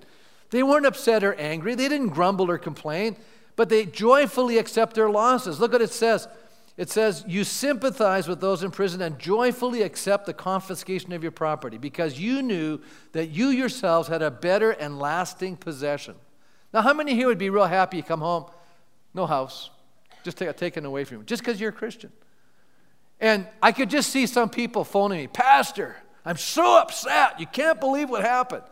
[0.51, 3.17] They weren't upset or angry, they didn't grumble or complain,
[3.57, 5.61] but they joyfully accept their losses.
[5.61, 6.29] Look what it says
[6.79, 11.33] it says, You sympathize with those in prison and joyfully accept the confiscation of your
[11.33, 12.81] property because you knew
[13.13, 16.15] that you yourselves had a better and lasting possession.
[16.73, 18.47] Now, how many here would be real happy you come home,
[19.13, 19.71] no house,
[20.23, 22.13] just take, taken away from you, just because you're a Christian?
[23.21, 27.41] And I could just see some people phoning me, Pastor, I'm so upset.
[27.41, 28.63] You can't believe what happened.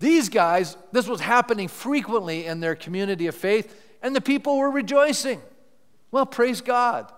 [0.00, 4.70] These guys, this was happening frequently in their community of faith, and the people were
[4.70, 5.40] rejoicing.
[6.10, 7.12] Well, praise God.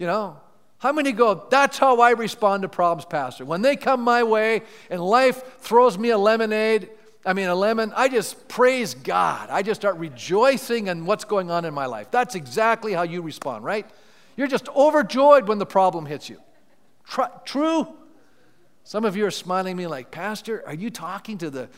[0.00, 0.38] You know,
[0.78, 3.44] how many go, that's how I respond to problems, Pastor?
[3.44, 6.88] When they come my way and life throws me a lemonade,
[7.26, 9.50] I mean, a lemon, I just praise God.
[9.50, 12.10] I just start rejoicing in what's going on in my life.
[12.10, 13.86] That's exactly how you respond, right?
[14.38, 16.40] You're just overjoyed when the problem hits you.
[17.44, 17.86] true?
[18.84, 21.68] Some of you are smiling at me like, Pastor, are you talking to the,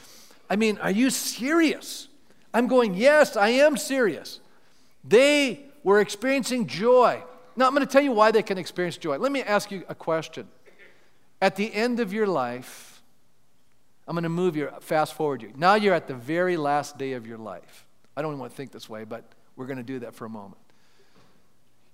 [0.48, 2.06] I mean, are you serious?
[2.54, 4.38] I'm going, Yes, I am serious.
[5.02, 7.24] They were experiencing joy.
[7.56, 9.18] Now, I'm going to tell you why they can experience joy.
[9.18, 10.48] Let me ask you a question.
[11.40, 13.02] At the end of your life,
[14.06, 15.52] I'm going to move you, fast forward you.
[15.56, 17.86] Now you're at the very last day of your life.
[18.16, 19.24] I don't even want to think this way, but
[19.56, 20.60] we're going to do that for a moment.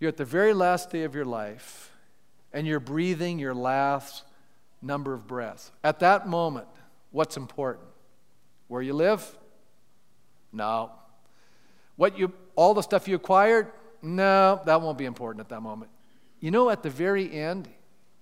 [0.01, 1.91] You're at the very last day of your life,
[2.53, 4.25] and you're breathing your last
[4.81, 5.71] number of breaths.
[5.83, 6.69] At that moment,
[7.11, 7.87] what's important?
[8.69, 9.27] Where you live?
[10.53, 10.93] No.
[11.97, 13.71] What you all the stuff you acquired?
[14.03, 15.91] No, that won't be important at that moment.
[16.41, 17.69] You know, at the very end,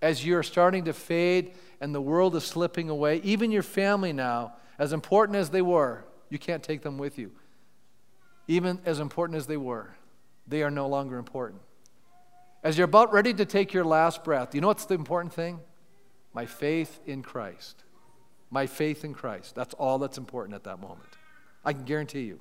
[0.00, 4.54] as you're starting to fade and the world is slipping away, even your family now,
[4.78, 7.32] as important as they were, you can't take them with you.
[8.48, 9.94] Even as important as they were,
[10.46, 11.60] they are no longer important.
[12.62, 15.60] As you're about ready to take your last breath, you know what's the important thing?
[16.32, 17.84] My faith in Christ.
[18.50, 19.54] My faith in Christ.
[19.54, 21.08] That's all that's important at that moment.
[21.64, 22.40] I can guarantee you.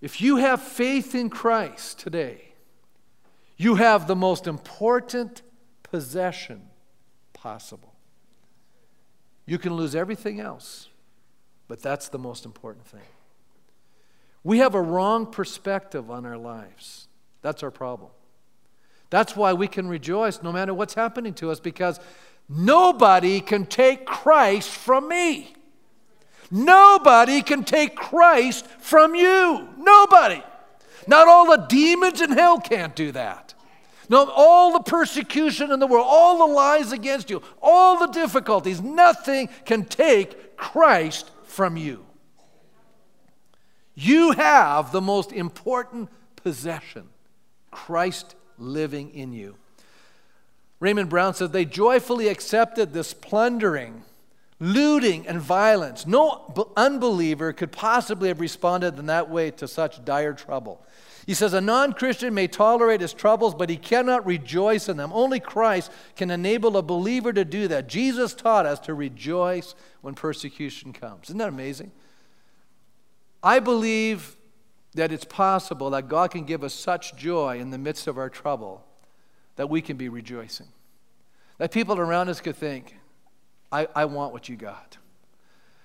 [0.00, 2.52] If you have faith in Christ today,
[3.56, 5.42] you have the most important
[5.82, 6.68] possession
[7.32, 7.94] possible.
[9.44, 10.88] You can lose everything else,
[11.66, 13.00] but that's the most important thing.
[14.44, 17.08] We have a wrong perspective on our lives.
[17.42, 18.10] That's our problem.
[19.10, 21.98] That's why we can rejoice no matter what's happening to us because
[22.48, 25.54] nobody can take Christ from me.
[26.50, 29.68] Nobody can take Christ from you.
[29.76, 30.42] Nobody.
[31.06, 33.54] Not all the demons in hell can't do that.
[34.10, 38.80] No, all the persecution in the world, all the lies against you, all the difficulties,
[38.80, 42.06] nothing can take Christ from you.
[43.94, 47.08] You have the most important possession
[47.70, 49.56] Christ living in you.
[50.80, 54.04] Raymond Brown says they joyfully accepted this plundering
[54.60, 56.06] looting, and violence.
[56.06, 60.84] No unbeliever could possibly have responded in that way to such dire trouble.
[61.26, 65.12] He says, A non Christian may tolerate his troubles, but he cannot rejoice in them.
[65.12, 67.86] Only Christ can enable a believer to do that.
[67.86, 71.28] Jesus taught us to rejoice when persecution comes.
[71.28, 71.92] Isn't that amazing?
[73.42, 74.36] I believe
[74.94, 78.30] that it's possible that God can give us such joy in the midst of our
[78.30, 78.84] trouble
[79.56, 80.68] that we can be rejoicing.
[81.58, 82.97] That people around us could think,
[83.70, 84.96] I, I want what you got.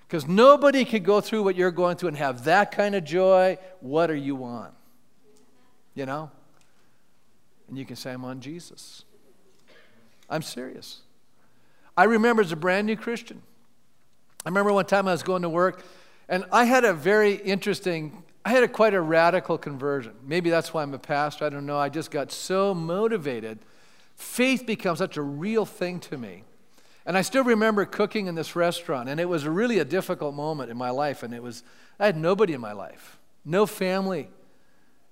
[0.06, 3.58] Because nobody could go through what you're going through and have that kind of joy.
[3.80, 4.70] What are you on?
[5.94, 6.30] You know?
[7.68, 9.04] And you can say, I'm on Jesus.
[10.28, 11.00] I'm serious.
[11.96, 13.42] I remember as a brand new Christian.
[14.44, 15.82] I remember one time I was going to work,
[16.28, 20.12] and I had a very interesting, I had a quite a radical conversion.
[20.26, 21.46] Maybe that's why I'm a pastor.
[21.46, 21.78] I don't know.
[21.78, 23.58] I just got so motivated.
[24.16, 26.44] Faith becomes such a real thing to me.
[27.06, 30.70] And I still remember cooking in this restaurant, and it was really a difficult moment
[30.70, 31.22] in my life.
[31.22, 31.62] And it was,
[31.98, 34.30] I had nobody in my life, no family.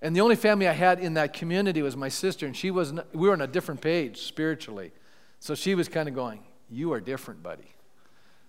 [0.00, 2.92] And the only family I had in that community was my sister, and she was,
[3.12, 4.92] we were on a different page spiritually.
[5.38, 7.74] So she was kind of going, You are different, buddy.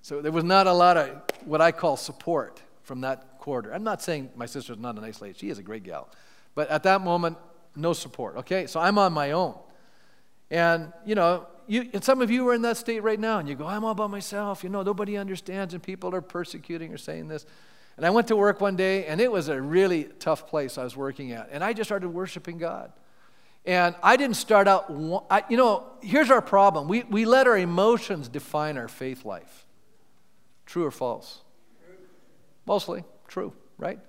[0.01, 3.73] So there was not a lot of what I call support from that quarter.
[3.73, 6.09] I'm not saying my sister's not a nice lady, she is a great gal.
[6.55, 7.37] But at that moment,
[7.75, 8.67] no support, okay?
[8.67, 9.57] So I'm on my own.
[10.53, 13.49] And, you know, you, and some of you are in that state right now, and
[13.49, 14.63] you go, I'm all by myself.
[14.63, 17.47] You know, nobody understands, and people are persecuting or saying this.
[17.97, 20.83] And I went to work one day, and it was a really tough place I
[20.83, 21.49] was working at.
[21.51, 22.93] And I just started worshiping God.
[23.65, 24.91] And I didn't start out,
[25.31, 26.87] I, you know, here's our problem.
[26.87, 29.65] We, we let our emotions define our faith life.
[30.67, 31.41] True or false?
[32.67, 33.99] Mostly true, right?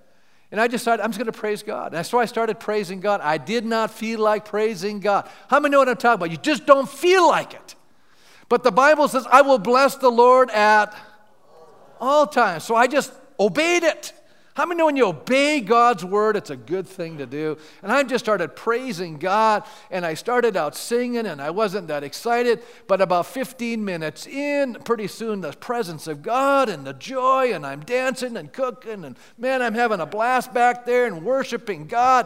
[0.55, 1.93] And I decided I'm just going to praise God.
[1.93, 3.19] And so I started praising God.
[3.19, 5.29] I did not feel like praising God.
[5.49, 6.31] How many know what I'm talking about?
[6.31, 7.75] You just don't feel like it.
[8.47, 10.95] But the Bible says, I will bless the Lord at
[11.99, 12.63] all times.
[12.63, 14.13] So I just obeyed it.
[14.55, 17.57] How many know when you obey God's word, it's a good thing to do?
[17.83, 22.05] And I just started praising God, and I started out singing, and I wasn't that
[22.05, 22.63] excited.
[22.87, 27.65] But about 15 minutes in, pretty soon the presence of God and the joy, and
[27.65, 32.25] I'm dancing and cooking, and man, I'm having a blast back there and worshiping God.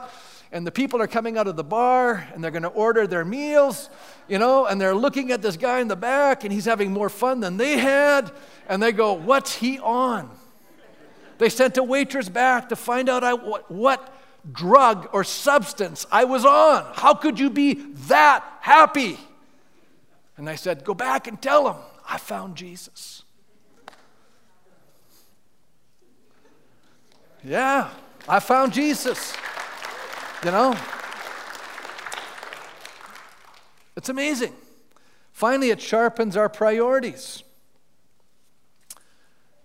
[0.51, 3.25] and the people are coming out of the bar and they're going to order their
[3.25, 3.89] meals,
[4.27, 7.09] you know, and they're looking at this guy in the back and he's having more
[7.09, 8.31] fun than they had.
[8.67, 10.38] And they go, What's he on?
[11.39, 14.13] They sent a waitress back to find out I, what, what
[14.51, 16.85] drug or substance I was on.
[16.93, 17.73] How could you be
[18.07, 19.17] that happy?
[20.37, 23.23] And I said, Go back and tell them I found Jesus.
[27.43, 27.89] Yeah,
[28.27, 29.33] I found Jesus.
[30.43, 30.75] You know?
[33.95, 34.53] It's amazing.
[35.31, 37.43] Finally, it sharpens our priorities.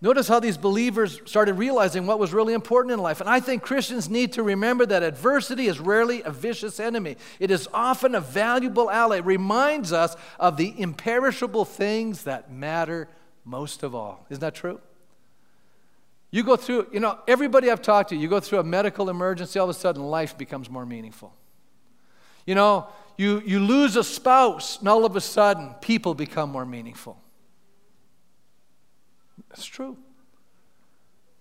[0.04, 3.22] Notice how these believers started realizing what was really important in life.
[3.22, 7.50] And I think Christians need to remember that adversity is rarely a vicious enemy, it
[7.50, 9.16] is often a valuable ally.
[9.16, 13.08] It reminds us of the imperishable things that matter
[13.46, 14.26] most of all.
[14.28, 14.78] Isn't that true?
[16.30, 19.58] You go through, you know, everybody I've talked to, you go through a medical emergency,
[19.58, 21.32] all of a sudden life becomes more meaningful.
[22.44, 26.66] You know, you, you lose a spouse, and all of a sudden people become more
[26.66, 27.23] meaningful.
[29.54, 29.96] That's true.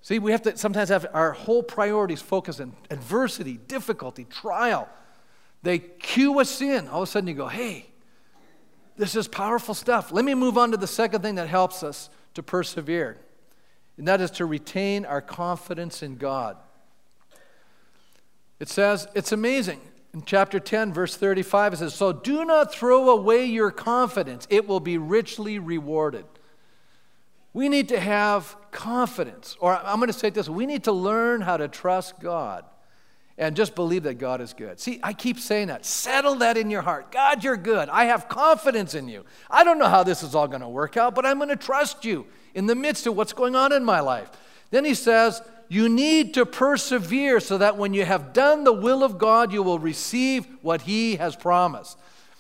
[0.02, 4.88] See, we have to sometimes have our whole priorities focused on adversity, difficulty, trial.
[5.64, 6.88] They cue us in.
[6.90, 7.88] All of a sudden you go, hey,
[8.98, 10.12] this is powerful stuff.
[10.12, 13.18] Let me move on to the second thing that helps us to persevere
[13.98, 16.58] and that is to retain our confidence in God.
[18.60, 19.82] It says, it's amazing.
[20.14, 24.68] In chapter 10, verse 35, it says, So do not throw away your confidence, it
[24.68, 26.26] will be richly rewarded.
[27.54, 31.42] We need to have confidence, or I'm going to say this we need to learn
[31.42, 32.66] how to trust God
[33.38, 34.80] and just believe that God is good.
[34.80, 35.86] See, I keep saying that.
[35.86, 37.12] Settle that in your heart.
[37.12, 37.90] God, you're good.
[37.90, 39.26] I have confidence in you.
[39.50, 41.56] I don't know how this is all going to work out, but I'm going to
[41.56, 44.30] trust you in the midst of what's going on in my life.
[44.70, 49.04] Then he says, You need to persevere so that when you have done the will
[49.04, 51.98] of God, you will receive what he has promised.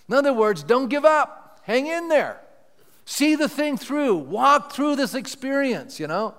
[0.07, 2.39] In other words, don't give up, hang in there.
[3.05, 6.35] See the thing through, walk through this experience, you know.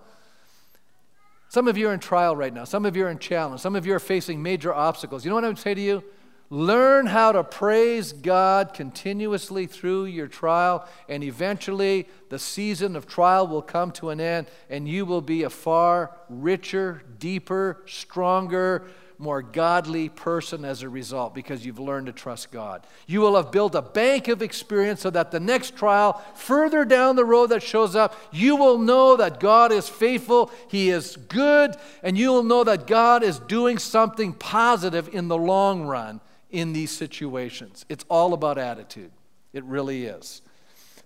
[1.48, 2.64] Some of you are in trial right now.
[2.64, 3.60] Some of you are in challenge.
[3.60, 5.24] Some of you are facing major obstacles.
[5.24, 6.02] You know what I would say to you?
[6.50, 13.46] Learn how to praise God continuously through your trial, and eventually the season of trial
[13.46, 18.84] will come to an end, and you will be a far richer, deeper, stronger,
[19.18, 22.86] more godly person as a result because you've learned to trust God.
[23.06, 27.16] You will have built a bank of experience so that the next trial, further down
[27.16, 31.76] the road that shows up, you will know that God is faithful, He is good,
[32.02, 36.72] and you will know that God is doing something positive in the long run in
[36.72, 37.84] these situations.
[37.88, 39.10] It's all about attitude.
[39.52, 40.42] It really is.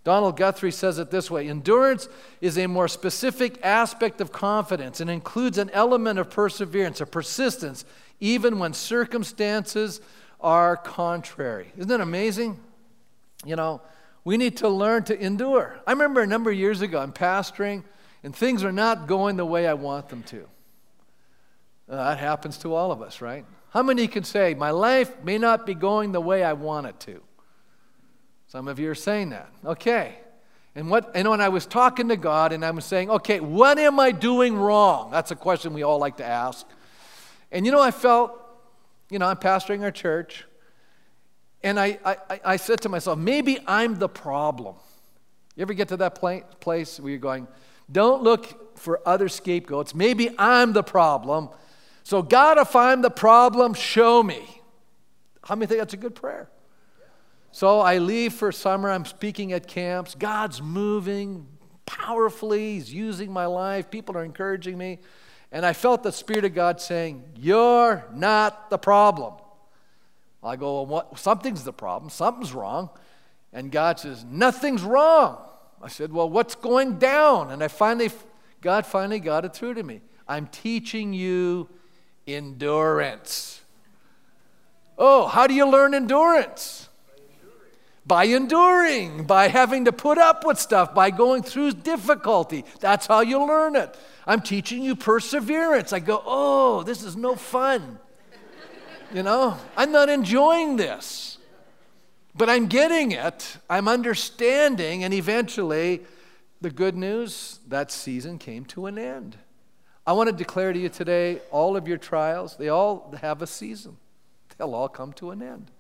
[0.09, 2.09] Donald Guthrie says it this way Endurance
[2.40, 7.85] is a more specific aspect of confidence and includes an element of perseverance, of persistence,
[8.18, 10.01] even when circumstances
[10.40, 11.71] are contrary.
[11.77, 12.59] Isn't that amazing?
[13.44, 13.83] You know,
[14.25, 15.79] we need to learn to endure.
[15.87, 17.85] I remember a number of years ago, I'm pastoring,
[18.25, 20.49] and things are not going the way I want them to.
[21.87, 23.44] Uh, that happens to all of us, right?
[23.75, 26.99] How many can say, My life may not be going the way I want it
[27.01, 27.21] to?
[28.49, 29.51] Some of you are saying that.
[29.65, 30.17] Okay.
[30.75, 33.79] And what and when I was talking to God and I was saying, okay, what
[33.79, 35.11] am I doing wrong?
[35.11, 36.67] That's a question we all like to ask.
[37.53, 38.39] And you know, I felt,
[39.11, 40.45] you know, I'm pastoring our church,
[41.63, 44.77] and I, I, I said to myself, maybe I'm the problem.
[45.57, 46.15] You ever get to that
[46.61, 47.49] place where you're going,
[47.91, 49.95] don't look for other scapegoats.
[49.95, 51.49] Maybe I'm the problem.
[52.05, 54.63] So, God, if I'm the problem, show me.
[55.43, 56.49] How many think that's a good prayer?
[57.59, 58.88] So I leave for summer.
[58.88, 60.14] I'm speaking at camps.
[60.14, 61.44] God's moving
[61.87, 62.75] powerfully.
[62.75, 63.90] He's using my life.
[63.90, 65.01] People are encouraging me.
[65.51, 69.35] And I felt the Spirit of God saying, You're not the problem.
[70.40, 71.18] I go, well, what?
[71.18, 72.11] Something's the problem.
[72.11, 72.90] Something's wrong.
[73.53, 75.38] And God says, Nothing's wrong.
[75.83, 77.51] I said, Well, what's going down?
[77.51, 78.12] And I finally,
[78.61, 80.01] God finally got it through to me.
[80.29, 81.68] I'm teaching you
[82.25, 83.62] endurance.
[84.97, 86.88] Oh, how do you learn endurance?
[88.09, 92.64] By enduring, by having to put up with stuff, by going through difficulty.
[92.81, 93.94] That's how you learn it.
[94.27, 95.92] I'm teaching you perseverance.
[95.92, 97.99] I go, oh, this is no fun.
[99.12, 101.37] You know, I'm not enjoying this.
[102.35, 106.03] But I'm getting it, I'm understanding, and eventually,
[106.61, 109.37] the good news that season came to an end.
[110.07, 113.47] I want to declare to you today all of your trials, they all have a
[113.47, 113.97] season,
[114.57, 115.71] they'll all come to an end.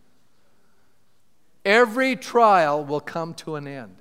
[1.68, 3.94] Every trial will come to an end.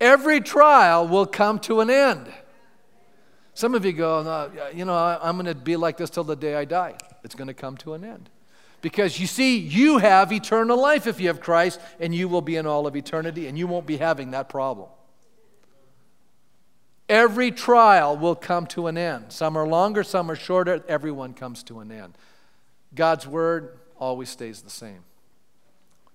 [0.00, 2.32] Every trial will come to an end.
[3.52, 6.36] Some of you go, no, you know, I'm going to be like this till the
[6.36, 6.94] day I die.
[7.22, 8.30] It's going to come to an end.
[8.80, 12.56] Because you see, you have eternal life if you have Christ, and you will be
[12.56, 14.88] in all of eternity, and you won't be having that problem.
[17.10, 19.32] Every trial will come to an end.
[19.32, 20.82] Some are longer, some are shorter.
[20.88, 22.16] Everyone comes to an end.
[22.94, 25.04] God's word always stays the same,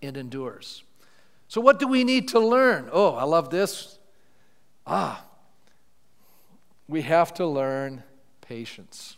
[0.06, 0.84] it endures.
[1.48, 2.90] So, what do we need to learn?
[2.92, 4.00] Oh, I love this.
[4.88, 5.24] Ah,
[6.88, 8.04] we have to learn
[8.42, 9.18] patience.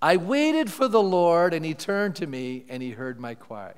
[0.00, 3.74] I waited for the Lord, and he turned to me, and he heard my cry.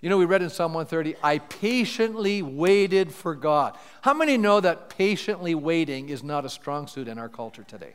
[0.00, 3.78] You know, we read in Psalm 130, I patiently waited for God.
[4.00, 7.94] How many know that patiently waiting is not a strong suit in our culture today?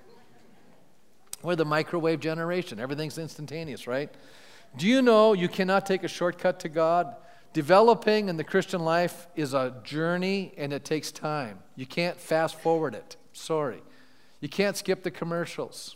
[1.43, 4.09] We're the microwave generation, everything's instantaneous, right?
[4.75, 7.15] Do you know you cannot take a shortcut to God?
[7.53, 11.59] Developing in the Christian life is a journey and it takes time.
[11.75, 13.15] You can't fast forward it.
[13.33, 13.81] Sorry.
[14.41, 15.95] You can't skip the commercials.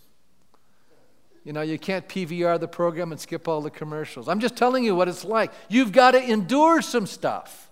[1.43, 4.27] You know, you can't PVR the program and skip all the commercials.
[4.27, 5.51] I'm just telling you what it's like.
[5.69, 7.69] You've got to endure some stuff.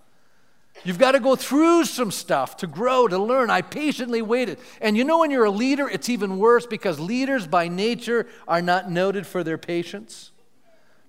[0.84, 3.50] You've got to go through some stuff to grow, to learn.
[3.50, 4.58] I patiently waited.
[4.80, 8.62] And you know, when you're a leader, it's even worse because leaders by nature are
[8.62, 10.30] not noted for their patience.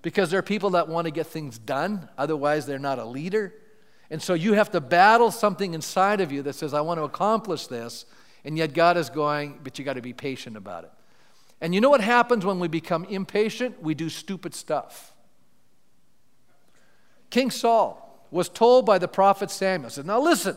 [0.02, 3.54] Because there are people that want to get things done, otherwise, they're not a leader.
[4.10, 7.04] And so you have to battle something inside of you that says, I want to
[7.04, 8.04] accomplish this.
[8.44, 10.90] And yet God is going, but you got to be patient about it.
[11.60, 13.80] And you know what happens when we become impatient?
[13.80, 15.14] We do stupid stuff.
[17.30, 20.56] King Saul was told by the prophet Samuel, said, Now listen,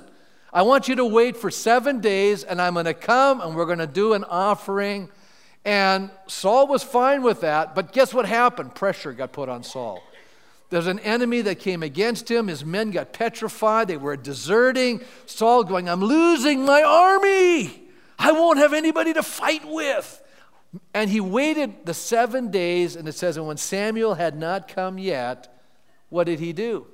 [0.52, 3.66] I want you to wait for seven days, and I'm going to come and we're
[3.66, 5.10] going to do an offering.
[5.66, 8.76] And Saul was fine with that, but guess what happened?
[8.76, 10.02] Pressure got put on Saul.
[10.70, 12.48] There's an enemy that came against him.
[12.48, 13.88] His men got petrified.
[13.88, 15.02] They were deserting.
[15.26, 17.82] Saul going, I'm losing my army.
[18.20, 20.22] I won't have anybody to fight with.
[20.94, 24.98] And he waited the seven days, and it says, and when Samuel had not come
[24.98, 25.62] yet,
[26.10, 26.88] what did he do?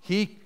[0.00, 0.38] He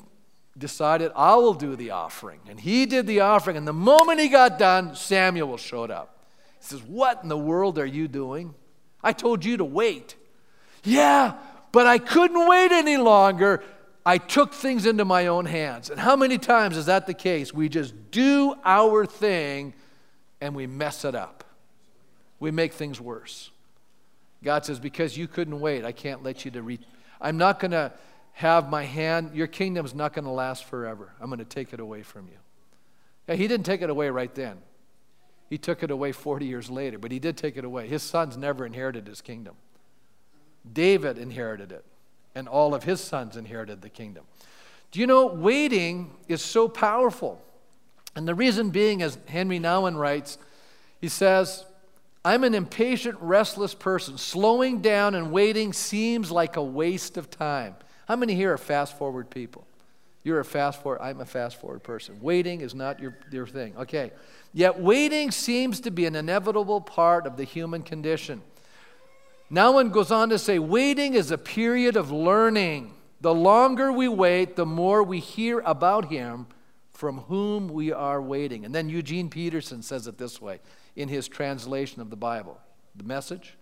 [0.59, 2.41] decided, I will do the offering.
[2.49, 6.16] And he did the offering, and the moment he got done, Samuel showed up.
[6.67, 8.55] He says, What in the world are you doing?
[9.03, 10.17] I told you to wait.
[10.85, 11.35] Yeah,
[11.73, 13.63] but I couldn't wait any longer.
[14.05, 15.91] I took things into my own hands.
[15.91, 17.53] And how many times is that the case?
[17.53, 19.75] We just do our thing
[20.41, 21.45] and we mess it up
[22.39, 23.51] we make things worse.
[24.43, 26.83] God says, Because you couldn't wait, I can't let you to reach.
[27.21, 27.93] I'm not going to
[28.33, 31.13] have my hand, your kingdom's not going to last forever.
[31.21, 33.35] I'm going to take it away from you.
[33.35, 34.59] He didn't take it away right then.
[35.49, 37.87] He took it away 40 years later, but he did take it away.
[37.87, 39.55] His sons never inherited his kingdom.
[40.73, 41.85] David inherited it,
[42.35, 44.25] and all of his sons inherited the kingdom.
[44.91, 47.41] Do you know, waiting is so powerful.
[48.17, 50.39] And the reason being, as Henry Nouwen writes,
[51.01, 51.65] he says,
[52.25, 54.19] I'm an impatient, restless person.
[54.19, 57.77] Slowing down and waiting seems like a waste of time.
[58.09, 59.65] How many here are fast forward people?
[60.27, 62.19] You're a fast forward, I'm a fast forward person.
[62.21, 63.77] Waiting is not your, your thing.
[63.77, 64.11] Okay.
[64.53, 68.43] Yet waiting seems to be an inevitable part of the human condition.
[69.53, 72.93] Nouwen goes on to say waiting is a period of learning.
[73.21, 76.49] The longer we wait, the more we hear about him
[76.91, 78.65] from whom we are waiting.
[78.65, 80.59] And then Eugene Peterson says it this way
[80.97, 82.59] in his translation of the Bible,
[82.97, 83.57] the message.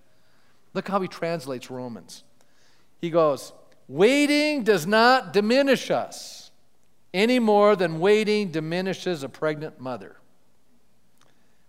[0.73, 2.25] Look how he translates Romans.
[3.03, 3.53] He goes,
[3.87, 6.44] Waiting does not diminish us
[7.15, 10.17] any more than waiting diminishes a pregnant mother.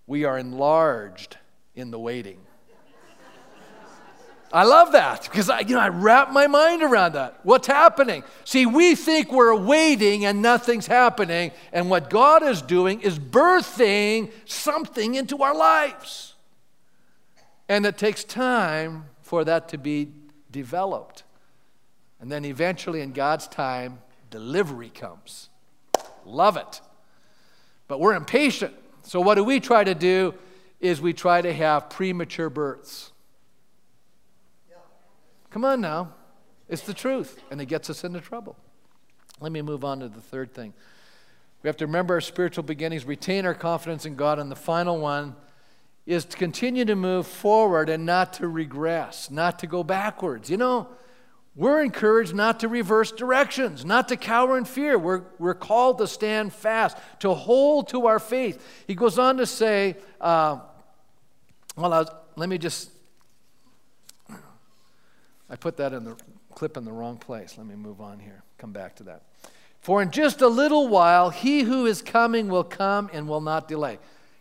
[0.08, 1.38] We are enlarged
[1.76, 2.39] in the waiting.
[4.52, 7.39] I love that because I, you know, I wrap my mind around that.
[7.43, 8.24] What's happening?
[8.43, 14.32] See, we think we're waiting and nothing's happening, and what God is doing is birthing
[14.46, 16.36] something into our lives.
[17.68, 20.10] And it takes time for that to be
[20.52, 21.24] developed.
[22.22, 24.00] And then eventually, in God's time,
[24.36, 25.48] delivery comes.
[26.26, 26.82] Love it.
[27.88, 28.74] But we're impatient.
[29.04, 30.34] So, what do we try to do?
[30.82, 33.14] Is we try to have premature births.
[35.52, 36.14] Come on now.
[36.68, 38.58] It's the truth, and it gets us into trouble.
[39.40, 40.74] Let me move on to the third thing.
[41.64, 45.00] We have to remember our spiritual beginnings, retain our confidence in God, and the final
[45.00, 45.38] one
[46.06, 50.50] is to continue to move forward and not to regress, not to go backwards.
[50.50, 50.90] You know,
[51.56, 54.97] we're encouraged not to reverse directions, not to cower in fear.
[54.97, 58.62] We're, we're called to stand fast, to hold to our faith.
[58.88, 60.60] He goes on to say, uh,
[61.78, 62.89] well, was, let me just
[65.49, 66.16] I put that in the
[66.53, 67.58] clip in the wrong place.
[67.58, 68.43] Let me move on here.
[68.58, 69.24] Come back to that.
[69.80, 73.68] For in just a little while, he who is coming will come and will not
[73.68, 73.99] delay.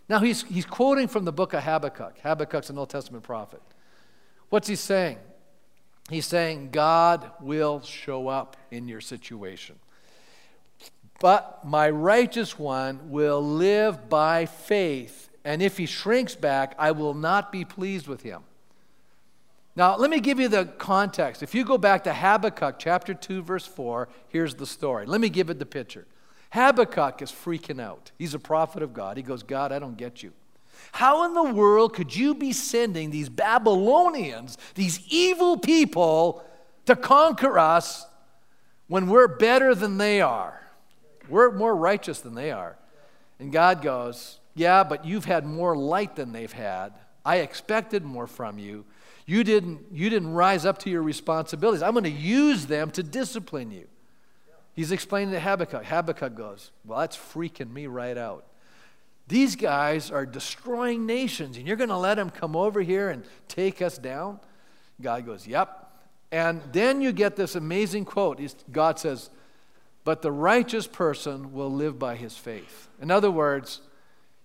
[0.09, 2.19] Now he's, he's quoting from the book of Habakkuk.
[2.23, 3.61] Habakkuk's an Old Testament prophet.
[4.49, 5.19] What's he saying?
[6.11, 9.77] He's saying God will show up in your situation.
[11.21, 17.15] But my righteous one will live by faith, and if he shrinks back, I will
[17.15, 18.43] not be pleased with him.
[19.77, 21.43] Now, let me give you the context.
[21.43, 25.07] If you go back to Habakkuk chapter 2, verse 4, here's the story.
[25.07, 26.07] Let me give it the picture.
[26.51, 28.13] Habakkuk is freaking out.
[28.17, 29.17] He's a prophet of God.
[29.17, 30.33] He goes, God, I don't get you.
[30.93, 36.45] How in the world could you be sending these Babylonians, these evil people,
[36.87, 38.07] to conquer us
[38.89, 40.61] when we're better than they are?
[41.29, 42.77] We're more righteous than they are.
[43.39, 46.93] And God goes, Yeah, but you've had more light than they've had.
[47.25, 48.85] I expected more from you.
[49.27, 51.83] You didn't, you didn't rise up to your responsibilities.
[51.83, 53.87] I'm going to use them to discipline you.
[54.75, 55.85] He's explaining to Habakkuk.
[55.85, 58.45] Habakkuk goes, Well, that's freaking me right out.
[59.29, 63.25] These guys are destroying nations, and you're going to let them come over here and
[63.49, 64.41] take us down?
[65.01, 65.81] God goes, Yep.
[66.31, 68.41] And then you get this amazing quote.
[68.71, 69.31] God says,
[70.03, 72.89] But the righteous person will live by his faith.
[73.01, 73.81] In other words,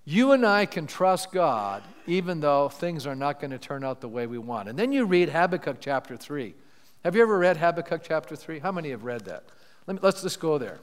[0.06, 4.02] you and I can trust God even though things are not going to turn out
[4.02, 4.70] the way we want.
[4.70, 6.56] And then you read Habakkuk chapter 3.
[7.04, 8.60] Have you ever read Habakkuk chapter 3?
[8.60, 9.44] How many have read that?
[9.88, 10.80] Let let's just go there.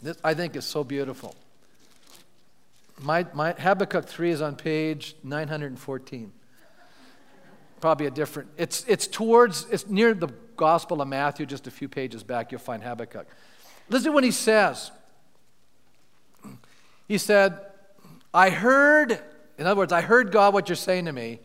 [0.00, 1.34] This, I think is so beautiful.
[3.00, 6.32] My, my Habakkuk 3 is on page 914.
[7.80, 11.88] Probably a different, it's, it's towards, it's near the Gospel of Matthew, just a few
[11.88, 13.28] pages back, you'll find Habakkuk.
[13.88, 14.90] Listen to what he says.
[17.06, 17.58] He said,
[18.34, 19.18] I heard,
[19.56, 21.38] in other words, I heard God what you're saying to me,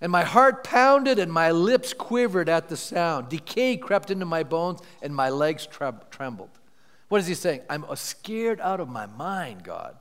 [0.00, 3.30] and my heart pounded and my lips quivered at the sound.
[3.30, 5.66] Decay crept into my bones and my legs
[6.10, 6.50] trembled.
[7.08, 7.62] What is he saying?
[7.70, 9.96] I'm scared out of my mind, God.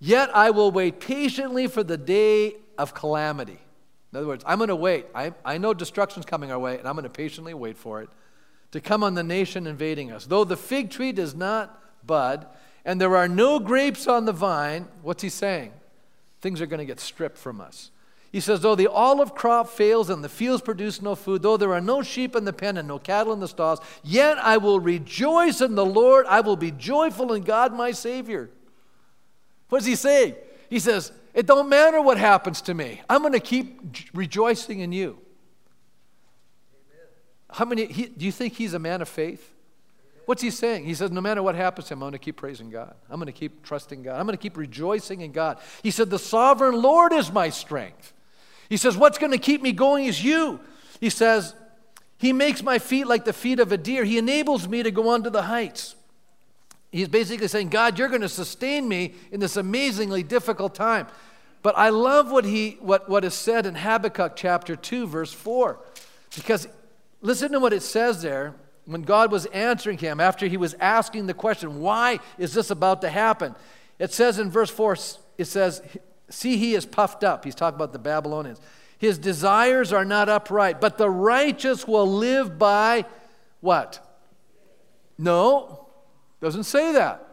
[0.00, 3.58] Yet I will wait patiently for the day of calamity.
[4.12, 5.06] In other words, I'm going to wait.
[5.14, 8.08] I, I know destruction's coming our way, and I'm going to patiently wait for it
[8.72, 10.26] to come on the nation invading us.
[10.26, 12.46] Though the fig tree does not bud,
[12.84, 15.72] and there are no grapes on the vine, what's he saying?
[16.40, 17.90] Things are going to get stripped from us.
[18.32, 21.74] He says, Though the olive crop fails and the fields produce no food, though there
[21.74, 24.80] are no sheep in the pen and no cattle in the stalls, yet I will
[24.80, 26.26] rejoice in the Lord.
[26.26, 28.50] I will be joyful in God my Savior.
[29.70, 30.36] What does he say?
[30.68, 33.00] He says, It don't matter what happens to me.
[33.08, 35.18] I'm going to keep rejoicing in you.
[36.74, 37.06] Amen.
[37.50, 39.54] How many, he, do you think he's a man of faith?
[40.26, 40.84] What's he saying?
[40.84, 42.94] He says, No matter what happens to him, I'm going to keep praising God.
[43.08, 44.18] I'm going to keep trusting God.
[44.18, 45.58] I'm going to keep rejoicing in God.
[45.82, 48.12] He said, The sovereign Lord is my strength.
[48.68, 50.60] He says, What's going to keep me going is you.
[51.00, 51.54] He says,
[52.18, 54.04] He makes my feet like the feet of a deer.
[54.04, 55.96] He enables me to go on to the heights.
[56.90, 61.06] He's basically saying, God, you're going to sustain me in this amazingly difficult time.
[61.62, 65.78] But I love what, he, what, what is said in Habakkuk chapter 2, verse 4.
[66.34, 66.66] Because
[67.20, 68.54] listen to what it says there
[68.86, 73.02] when God was answering him after he was asking the question, Why is this about
[73.02, 73.54] to happen?
[73.98, 74.96] It says in verse 4,
[75.38, 75.82] it says,
[76.28, 77.44] See, he is puffed up.
[77.44, 78.60] He's talking about the Babylonians.
[78.98, 83.04] His desires are not upright, but the righteous will live by
[83.60, 84.06] what?
[85.18, 85.79] No,
[86.40, 87.26] doesn't say that.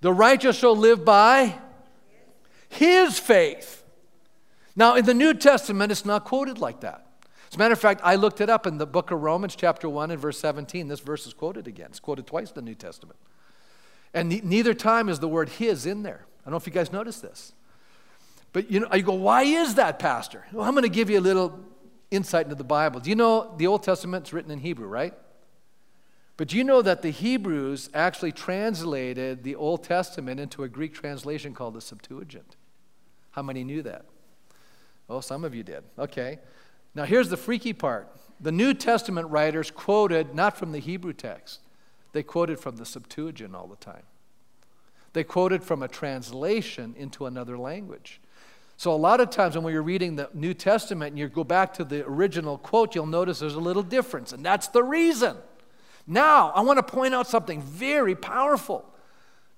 [0.00, 1.58] The righteous shall live by
[2.68, 3.84] his faith.
[4.74, 7.06] Now, in the New Testament, it's not quoted like that.
[7.50, 9.88] As a matter of fact, I looked it up in the book of Romans, chapter
[9.88, 10.86] 1 and verse 17.
[10.88, 11.86] This verse is quoted again.
[11.90, 13.18] It's quoted twice in the New Testament.
[14.14, 16.26] And ne- neither time is the word his in there.
[16.40, 17.52] I don't know if you guys noticed this.
[18.52, 20.46] But you know, you go, why is that, Pastor?
[20.52, 21.60] Well, I'm going to give you a little
[22.10, 23.00] insight into the Bible.
[23.00, 25.14] Do you know the Old Testament's written in Hebrew, right?
[26.40, 30.94] But do you know that the Hebrews actually translated the Old Testament into a Greek
[30.94, 32.56] translation called the Septuagint?
[33.32, 34.06] How many knew that?
[35.10, 35.84] Oh, some of you did.
[35.98, 36.38] Okay.
[36.94, 38.08] Now, here's the freaky part
[38.40, 41.60] the New Testament writers quoted not from the Hebrew text,
[42.12, 44.04] they quoted from the Septuagint all the time.
[45.12, 48.18] They quoted from a translation into another language.
[48.78, 51.74] So, a lot of times when you're reading the New Testament and you go back
[51.74, 55.36] to the original quote, you'll notice there's a little difference, and that's the reason.
[56.06, 58.84] Now, I want to point out something very powerful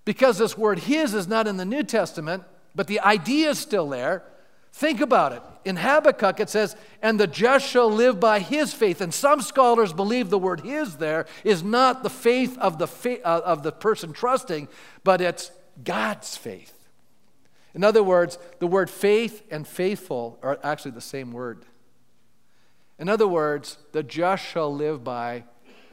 [0.05, 3.89] because this word his is not in the New Testament, but the idea is still
[3.89, 4.25] there.
[4.73, 5.43] Think about it.
[5.65, 9.01] In Habakkuk, it says, And the just shall live by his faith.
[9.01, 13.25] And some scholars believe the word his there is not the faith of the, fa-
[13.25, 14.69] uh, of the person trusting,
[15.05, 15.53] but it's
[15.85, 16.75] God's faith.
[17.75, 21.65] In other words, the word faith and faithful are actually the same word.
[22.99, 25.45] In other words, the just shall live by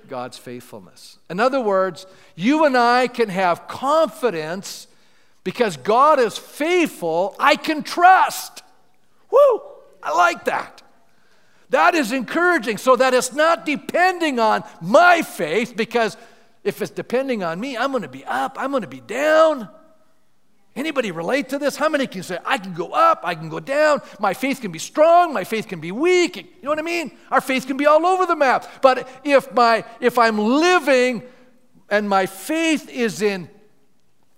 [0.08, 1.18] God's faithfulness.
[1.30, 4.88] In other words, you and I can have confidence
[5.44, 8.64] because God is faithful, I can trust.
[9.32, 9.62] Woo!
[10.02, 10.82] I like that.
[11.70, 16.18] That is encouraging so that it's not depending on my faith because
[16.64, 19.70] if it's depending on me, I'm going to be up, I'm going to be down.
[20.80, 21.76] Anybody relate to this?
[21.76, 24.72] How many can say, I can go up, I can go down, my faith can
[24.72, 26.38] be strong, my faith can be weak?
[26.38, 27.12] You know what I mean?
[27.30, 28.82] Our faith can be all over the map.
[28.82, 31.24] But if my if I'm living
[31.90, 33.50] and my faith is in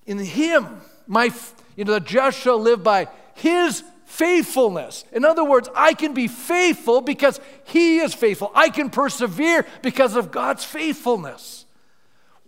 [0.08, 1.30] in him, my
[1.76, 5.06] you know, the just shall live by his faithfulness.
[5.12, 8.52] In other words, I can be faithful because he is faithful.
[8.56, 11.66] I can persevere because of God's faithfulness.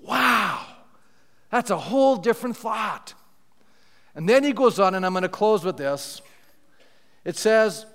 [0.01, 0.65] Wow.
[1.51, 3.13] That's a whole different thought.
[4.15, 6.21] And then he goes on, and I'm going to close with this.
[7.25, 7.85] It says,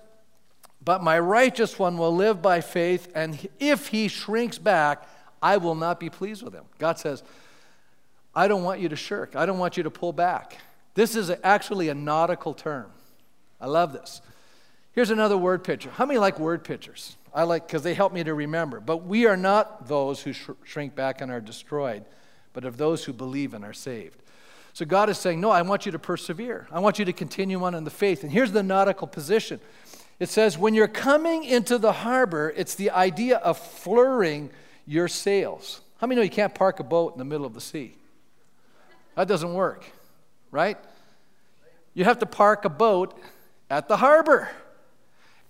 [0.85, 5.09] But my righteous one will live by faith, and if he shrinks back,
[5.41, 6.65] I will not be pleased with him.
[6.79, 7.23] God says,
[8.35, 10.59] I don't want you to shirk, I don't want you to pull back.
[10.95, 12.91] This is actually a nautical term.
[13.61, 14.21] I love this.
[14.93, 15.91] Here's another word picture.
[15.91, 17.17] How many like word pictures?
[17.33, 18.81] I like because they help me to remember.
[18.81, 22.05] But we are not those who sh- shrink back and are destroyed,
[22.53, 24.23] but of those who believe and are saved.
[24.79, 26.69] So God is saying, No, I want you to persevere.
[26.71, 28.23] I want you to continue on in the faith.
[28.23, 29.59] And here's the nautical position
[30.21, 34.51] it says, When you're coming into the harbor, it's the idea of furling
[34.87, 35.81] your sails.
[36.01, 37.97] How many know you can't park a boat in the middle of the sea?
[39.17, 39.85] That doesn't work,
[40.53, 40.79] right?
[41.93, 43.19] You have to park a boat
[43.69, 44.49] at the harbor.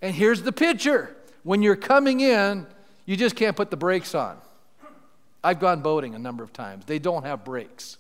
[0.01, 2.67] And here's the picture when you're coming in,
[3.05, 4.39] you just can't put the brakes on.
[5.45, 7.99] I've gone boating a number of times, they don't have brakes.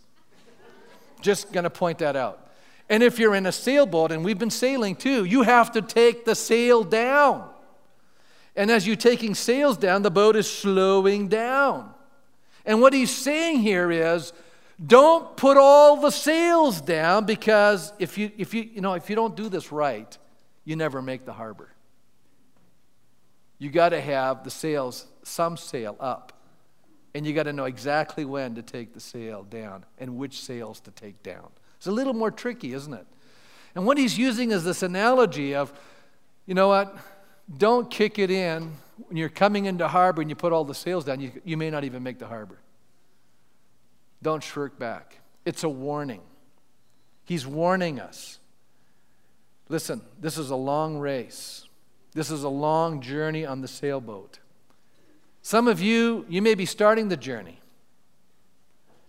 [1.20, 2.48] Just going to point that out.
[2.88, 6.24] And if you're in a sailboat, and we've been sailing too, you have to take
[6.24, 7.48] the sail down.
[8.56, 11.92] And as you're taking sails down, the boat is slowing down.
[12.64, 14.32] And what he's saying here is
[14.84, 19.16] don't put all the sails down because if you, if you, you, know, if you
[19.16, 20.16] don't do this right,
[20.64, 21.68] you never make the harbor.
[23.58, 26.32] You got to have the sails, some sail up.
[27.14, 30.80] And you got to know exactly when to take the sail down and which sails
[30.80, 31.48] to take down.
[31.76, 33.06] It's a little more tricky, isn't it?
[33.74, 35.72] And what he's using is this analogy of,
[36.46, 36.96] you know what?
[37.56, 38.72] Don't kick it in
[39.06, 41.70] when you're coming into harbor and you put all the sails down, you, you may
[41.70, 42.58] not even make the harbor.
[44.22, 45.20] Don't shirk back.
[45.44, 46.20] It's a warning.
[47.24, 48.38] He's warning us.
[49.68, 51.68] Listen, this is a long race.
[52.14, 54.40] This is a long journey on the sailboat.
[55.48, 57.58] Some of you, you may be starting the journey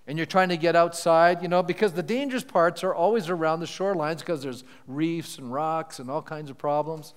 [0.07, 3.59] and you're trying to get outside, you know, because the dangerous parts are always around
[3.59, 7.13] the shorelines because there's reefs and rocks and all kinds of problems.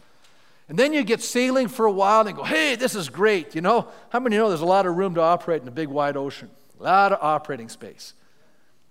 [0.69, 3.61] And then you get sailing for a while and go, hey, this is great, you
[3.61, 3.87] know.
[4.09, 6.51] How many know there's a lot of room to operate in a big wide ocean?
[6.81, 8.15] A lot of operating space.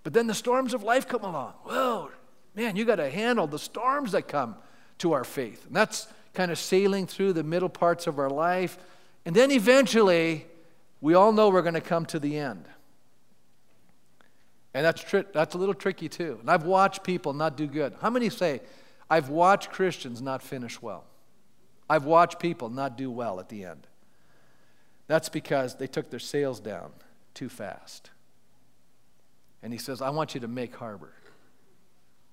[0.02, 1.52] But then the storms of life come along.
[1.64, 2.10] Whoa,
[2.54, 4.56] man, you got to handle the storms that come
[4.96, 5.66] to our faith.
[5.66, 8.78] And that's kind of sailing through the middle parts of our life
[9.24, 10.46] and then eventually,
[11.00, 12.66] we all know we're going to come to the end.
[14.74, 16.38] And that's, tri- that's a little tricky too.
[16.40, 17.94] And I've watched people not do good.
[18.00, 18.60] How many say,
[19.10, 21.04] I've watched Christians not finish well?
[21.90, 23.86] I've watched people not do well at the end.
[25.08, 26.90] That's because they took their sails down
[27.34, 28.10] too fast.
[29.62, 31.12] And he says, I want you to make harbor.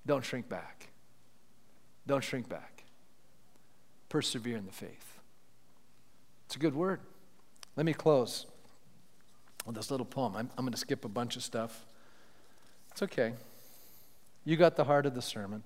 [0.06, 0.88] Don't shrink back.
[2.06, 2.84] Don't shrink back.
[4.08, 5.09] Persevere in the faith.
[6.50, 6.98] It's a good word.
[7.76, 8.44] Let me close
[9.64, 10.34] with this little poem.
[10.34, 11.86] I'm, I'm going to skip a bunch of stuff.
[12.90, 13.34] It's okay.
[14.44, 15.62] You got the heart of the sermon.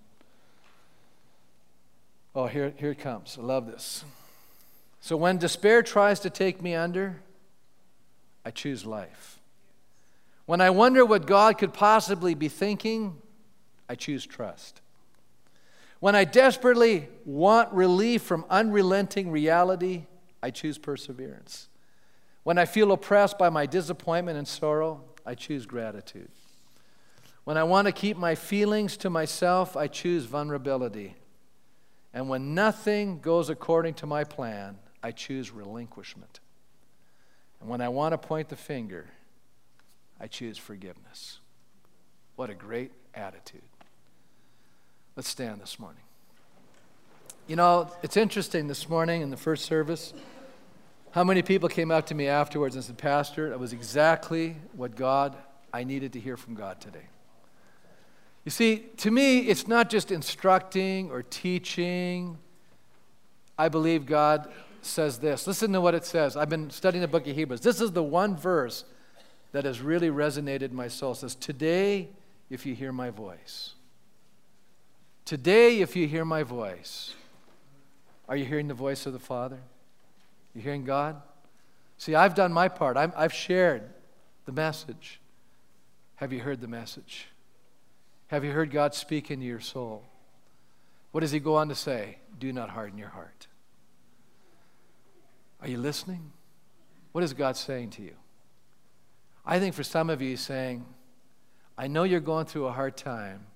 [2.34, 3.38] Oh, here, here it comes.
[3.40, 4.04] I love this.
[5.00, 7.22] So when despair tries to take me under,
[8.44, 9.40] I choose life.
[10.44, 13.16] When I wonder what God could possibly be thinking,
[13.88, 14.82] I choose trust.
[16.00, 20.04] When I desperately want relief from unrelenting reality,
[20.44, 21.68] I choose perseverance.
[22.42, 26.28] When I feel oppressed by my disappointment and sorrow, I choose gratitude.
[27.44, 31.14] When I want to keep my feelings to myself, I choose vulnerability.
[32.12, 36.40] And when nothing goes according to my plan, I choose relinquishment.
[37.62, 39.06] And when I want to point the finger,
[40.20, 41.38] I choose forgiveness.
[42.36, 43.62] What a great attitude.
[45.16, 46.02] Let's stand this morning.
[47.46, 50.12] You know, it's interesting this morning in the first service.
[51.14, 54.96] How many people came up to me afterwards and said, Pastor, that was exactly what
[54.96, 55.36] God,
[55.72, 57.06] I needed to hear from God today.
[58.44, 62.36] You see, to me, it's not just instructing or teaching.
[63.56, 64.52] I believe God
[64.82, 65.46] says this.
[65.46, 66.36] Listen to what it says.
[66.36, 67.60] I've been studying the book of Hebrews.
[67.60, 68.84] This is the one verse
[69.52, 71.12] that has really resonated in my soul.
[71.12, 72.08] It says, Today,
[72.50, 73.74] if you hear my voice,
[75.24, 77.14] Today, if you hear my voice,
[78.28, 79.60] are you hearing the voice of the Father?
[80.54, 81.20] You hearing God?
[81.98, 82.96] See, I've done my part.
[82.96, 83.82] i have shared
[84.46, 85.20] the message.
[86.16, 87.28] Have you heard the message?
[88.28, 90.04] Have you heard God speak into your soul?
[91.12, 92.18] What does He go on to say?
[92.38, 93.46] Do not harden your heart.
[95.60, 96.32] Are you listening?
[97.12, 98.14] What is God saying to you?
[99.46, 100.84] I think for some of you, He's saying,
[101.76, 103.46] I know you're going through a hard time.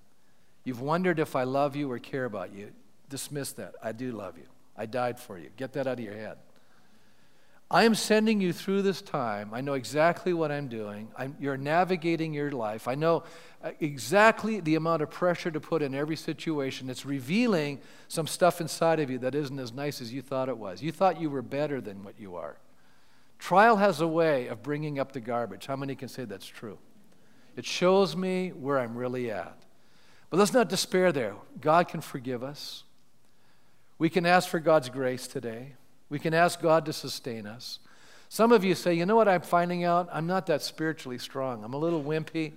[0.65, 2.71] You've wondered if I love you or care about you.
[3.09, 3.75] Dismiss that.
[3.83, 4.45] I do love you.
[4.77, 5.49] I died for you.
[5.57, 6.37] Get that out of your head.
[7.71, 9.51] I am sending you through this time.
[9.53, 11.09] I know exactly what I'm doing.
[11.19, 12.89] I'm, you're navigating your life.
[12.89, 13.25] I know
[13.63, 16.89] uh, exactly the amount of pressure to put in every situation.
[16.89, 20.57] It's revealing some stuff inside of you that isn't as nice as you thought it
[20.57, 20.81] was.
[20.83, 22.57] You thought you were better than what you are.
[23.39, 25.67] Trial has a way of bringing up the garbage.
[25.67, 26.79] How many can say that's true?
[27.55, 29.59] It shows me where I'm really at.
[30.31, 31.35] But let's not despair there.
[31.61, 32.85] God can forgive us.
[33.99, 35.75] We can ask for God's grace today.
[36.11, 37.79] We can ask God to sustain us.
[38.29, 40.09] Some of you say, you know what I'm finding out?
[40.13, 41.65] I'm not that spiritually strong.
[41.65, 42.53] I'm a little wimpy,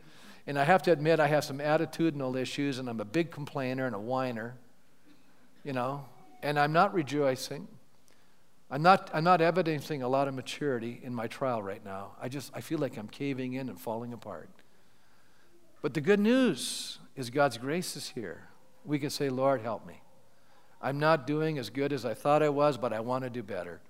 [0.46, 3.86] and I have to admit I have some attitudinal issues, and I'm a big complainer
[3.86, 4.56] and a whiner,
[5.64, 6.06] you know,
[6.44, 7.68] and I'm not rejoicing.
[8.70, 12.12] I'm not, I'm not evidencing a lot of maturity in my trial right now.
[12.22, 14.50] I just I feel like I'm caving in and falling apart.
[15.82, 18.48] But the good news is God's grace is here.
[18.86, 20.01] We can say, Lord, help me.
[20.82, 23.44] I'm not doing as good as I thought I was, but I want to do
[23.44, 23.82] better.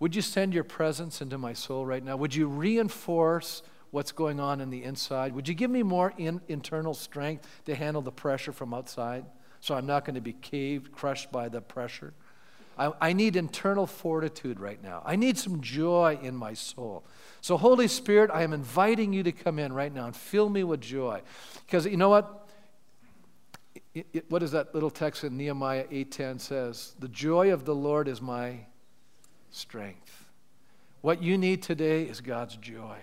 [0.00, 2.16] Would you send your presence into my soul right now?
[2.16, 5.34] Would you reinforce what's going on in the inside?
[5.34, 9.24] Would you give me more in, internal strength to handle the pressure from outside
[9.60, 12.12] so I'm not going to be caved, crushed by the pressure?
[12.76, 15.02] I, I need internal fortitude right now.
[15.04, 17.04] I need some joy in my soul.
[17.40, 20.64] So, Holy Spirit, I am inviting you to come in right now and fill me
[20.64, 21.22] with joy.
[21.66, 22.43] Because you know what?
[23.94, 26.94] It, it, what is that little text in Nehemiah 8:10 says?
[26.98, 28.60] The joy of the Lord is my
[29.50, 30.24] strength.
[31.00, 32.96] What you need today is God's joy.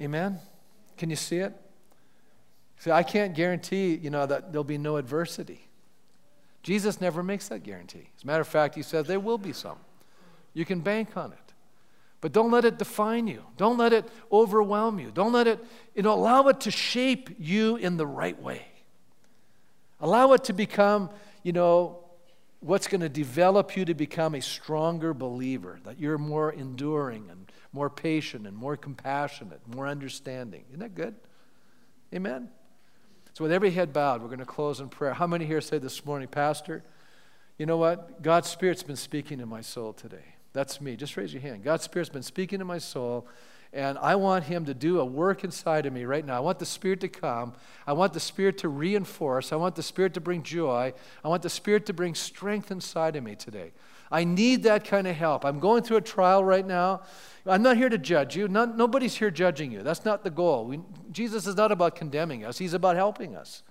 [0.00, 0.38] Amen.
[0.96, 1.54] Can you see it?
[2.78, 5.68] See, I can't guarantee, you know, that there'll be no adversity.
[6.62, 8.08] Jesus never makes that guarantee.
[8.16, 9.78] As a matter of fact, he says there will be some.
[10.54, 11.38] You can bank on it.
[12.20, 13.42] But don't let it define you.
[13.56, 15.10] Don't let it overwhelm you.
[15.12, 15.64] Don't let it,
[15.94, 18.62] you know, allow it to shape you in the right way.
[20.02, 21.08] Allow it to become,
[21.44, 22.00] you know,
[22.60, 27.50] what's going to develop you to become a stronger believer, that you're more enduring and
[27.72, 30.64] more patient and more compassionate, more understanding.
[30.68, 31.14] Isn't that good?
[32.12, 32.48] Amen?
[33.32, 35.14] So, with every head bowed, we're going to close in prayer.
[35.14, 36.82] How many here say this morning, Pastor,
[37.56, 38.22] you know what?
[38.22, 40.31] God's Spirit's been speaking to my soul today.
[40.52, 40.96] That's me.
[40.96, 41.64] Just raise your hand.
[41.64, 43.26] God's Spirit's been speaking to my soul,
[43.72, 46.36] and I want Him to do a work inside of me right now.
[46.36, 47.54] I want the Spirit to come.
[47.86, 49.52] I want the Spirit to reinforce.
[49.52, 50.92] I want the Spirit to bring joy.
[51.24, 53.72] I want the Spirit to bring strength inside of me today.
[54.10, 55.46] I need that kind of help.
[55.46, 57.00] I'm going through a trial right now.
[57.46, 58.46] I'm not here to judge you.
[58.46, 59.82] Not, nobody's here judging you.
[59.82, 60.66] That's not the goal.
[60.66, 60.80] We,
[61.10, 63.62] Jesus is not about condemning us, He's about helping us.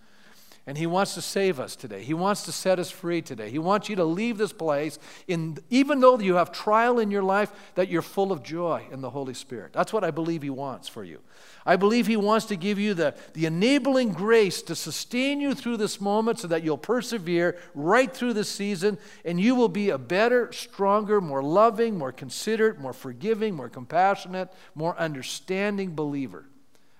[0.68, 2.03] And He wants to save us today.
[2.03, 3.49] He wants to set us free today.
[3.49, 7.24] He wants you to leave this place, in, even though you have trial in your
[7.24, 9.74] life, that you're full of joy in the Holy Spirit.
[9.74, 11.20] That's what I believe He wants for you.
[11.66, 15.78] I believe He wants to give you the, the enabling grace to sustain you through
[15.78, 19.97] this moment so that you'll persevere right through the season and you will be a
[19.97, 26.45] better, stronger, more loving, more considerate, more forgiving, more compassionate, more understanding believer,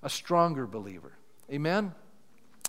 [0.02, 1.14] a stronger believer.
[1.52, 1.94] Amen?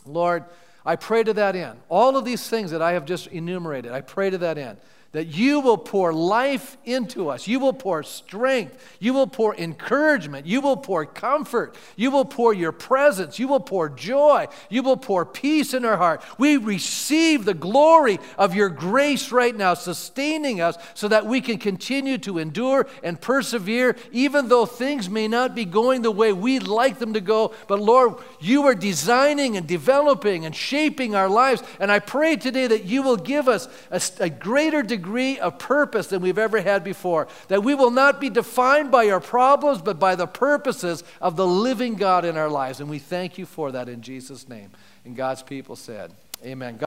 [0.05, 0.45] Lord,
[0.85, 1.81] I pray to that end.
[1.89, 4.79] All of these things that I have just enumerated, I pray to that end
[5.13, 7.47] that you will pour life into us.
[7.47, 8.97] You will pour strength.
[8.99, 10.47] You will pour encouragement.
[10.47, 11.77] You will pour comfort.
[11.97, 13.39] You will pour your presence.
[13.39, 14.47] You will pour joy.
[14.71, 16.25] You will pour peace in our heart.
[16.39, 21.59] We receive the glory of your grace right now, sustaining us so that we can
[21.59, 26.67] continue to endure and persevere, even though things may not be going the way we'd
[26.67, 27.53] like them to go.
[27.69, 31.63] But Lord, you are designing and developing and shaping our lives.
[31.79, 35.59] And I pray today that you will give us a, a greater degree degree of
[35.59, 37.29] purpose than we've ever had before.
[37.49, 41.47] That we will not be defined by our problems, but by the purposes of the
[41.47, 42.81] living God in our lives.
[42.81, 44.71] And we thank you for that in Jesus' name.
[45.05, 46.13] And God's people said,
[46.45, 46.79] Amen.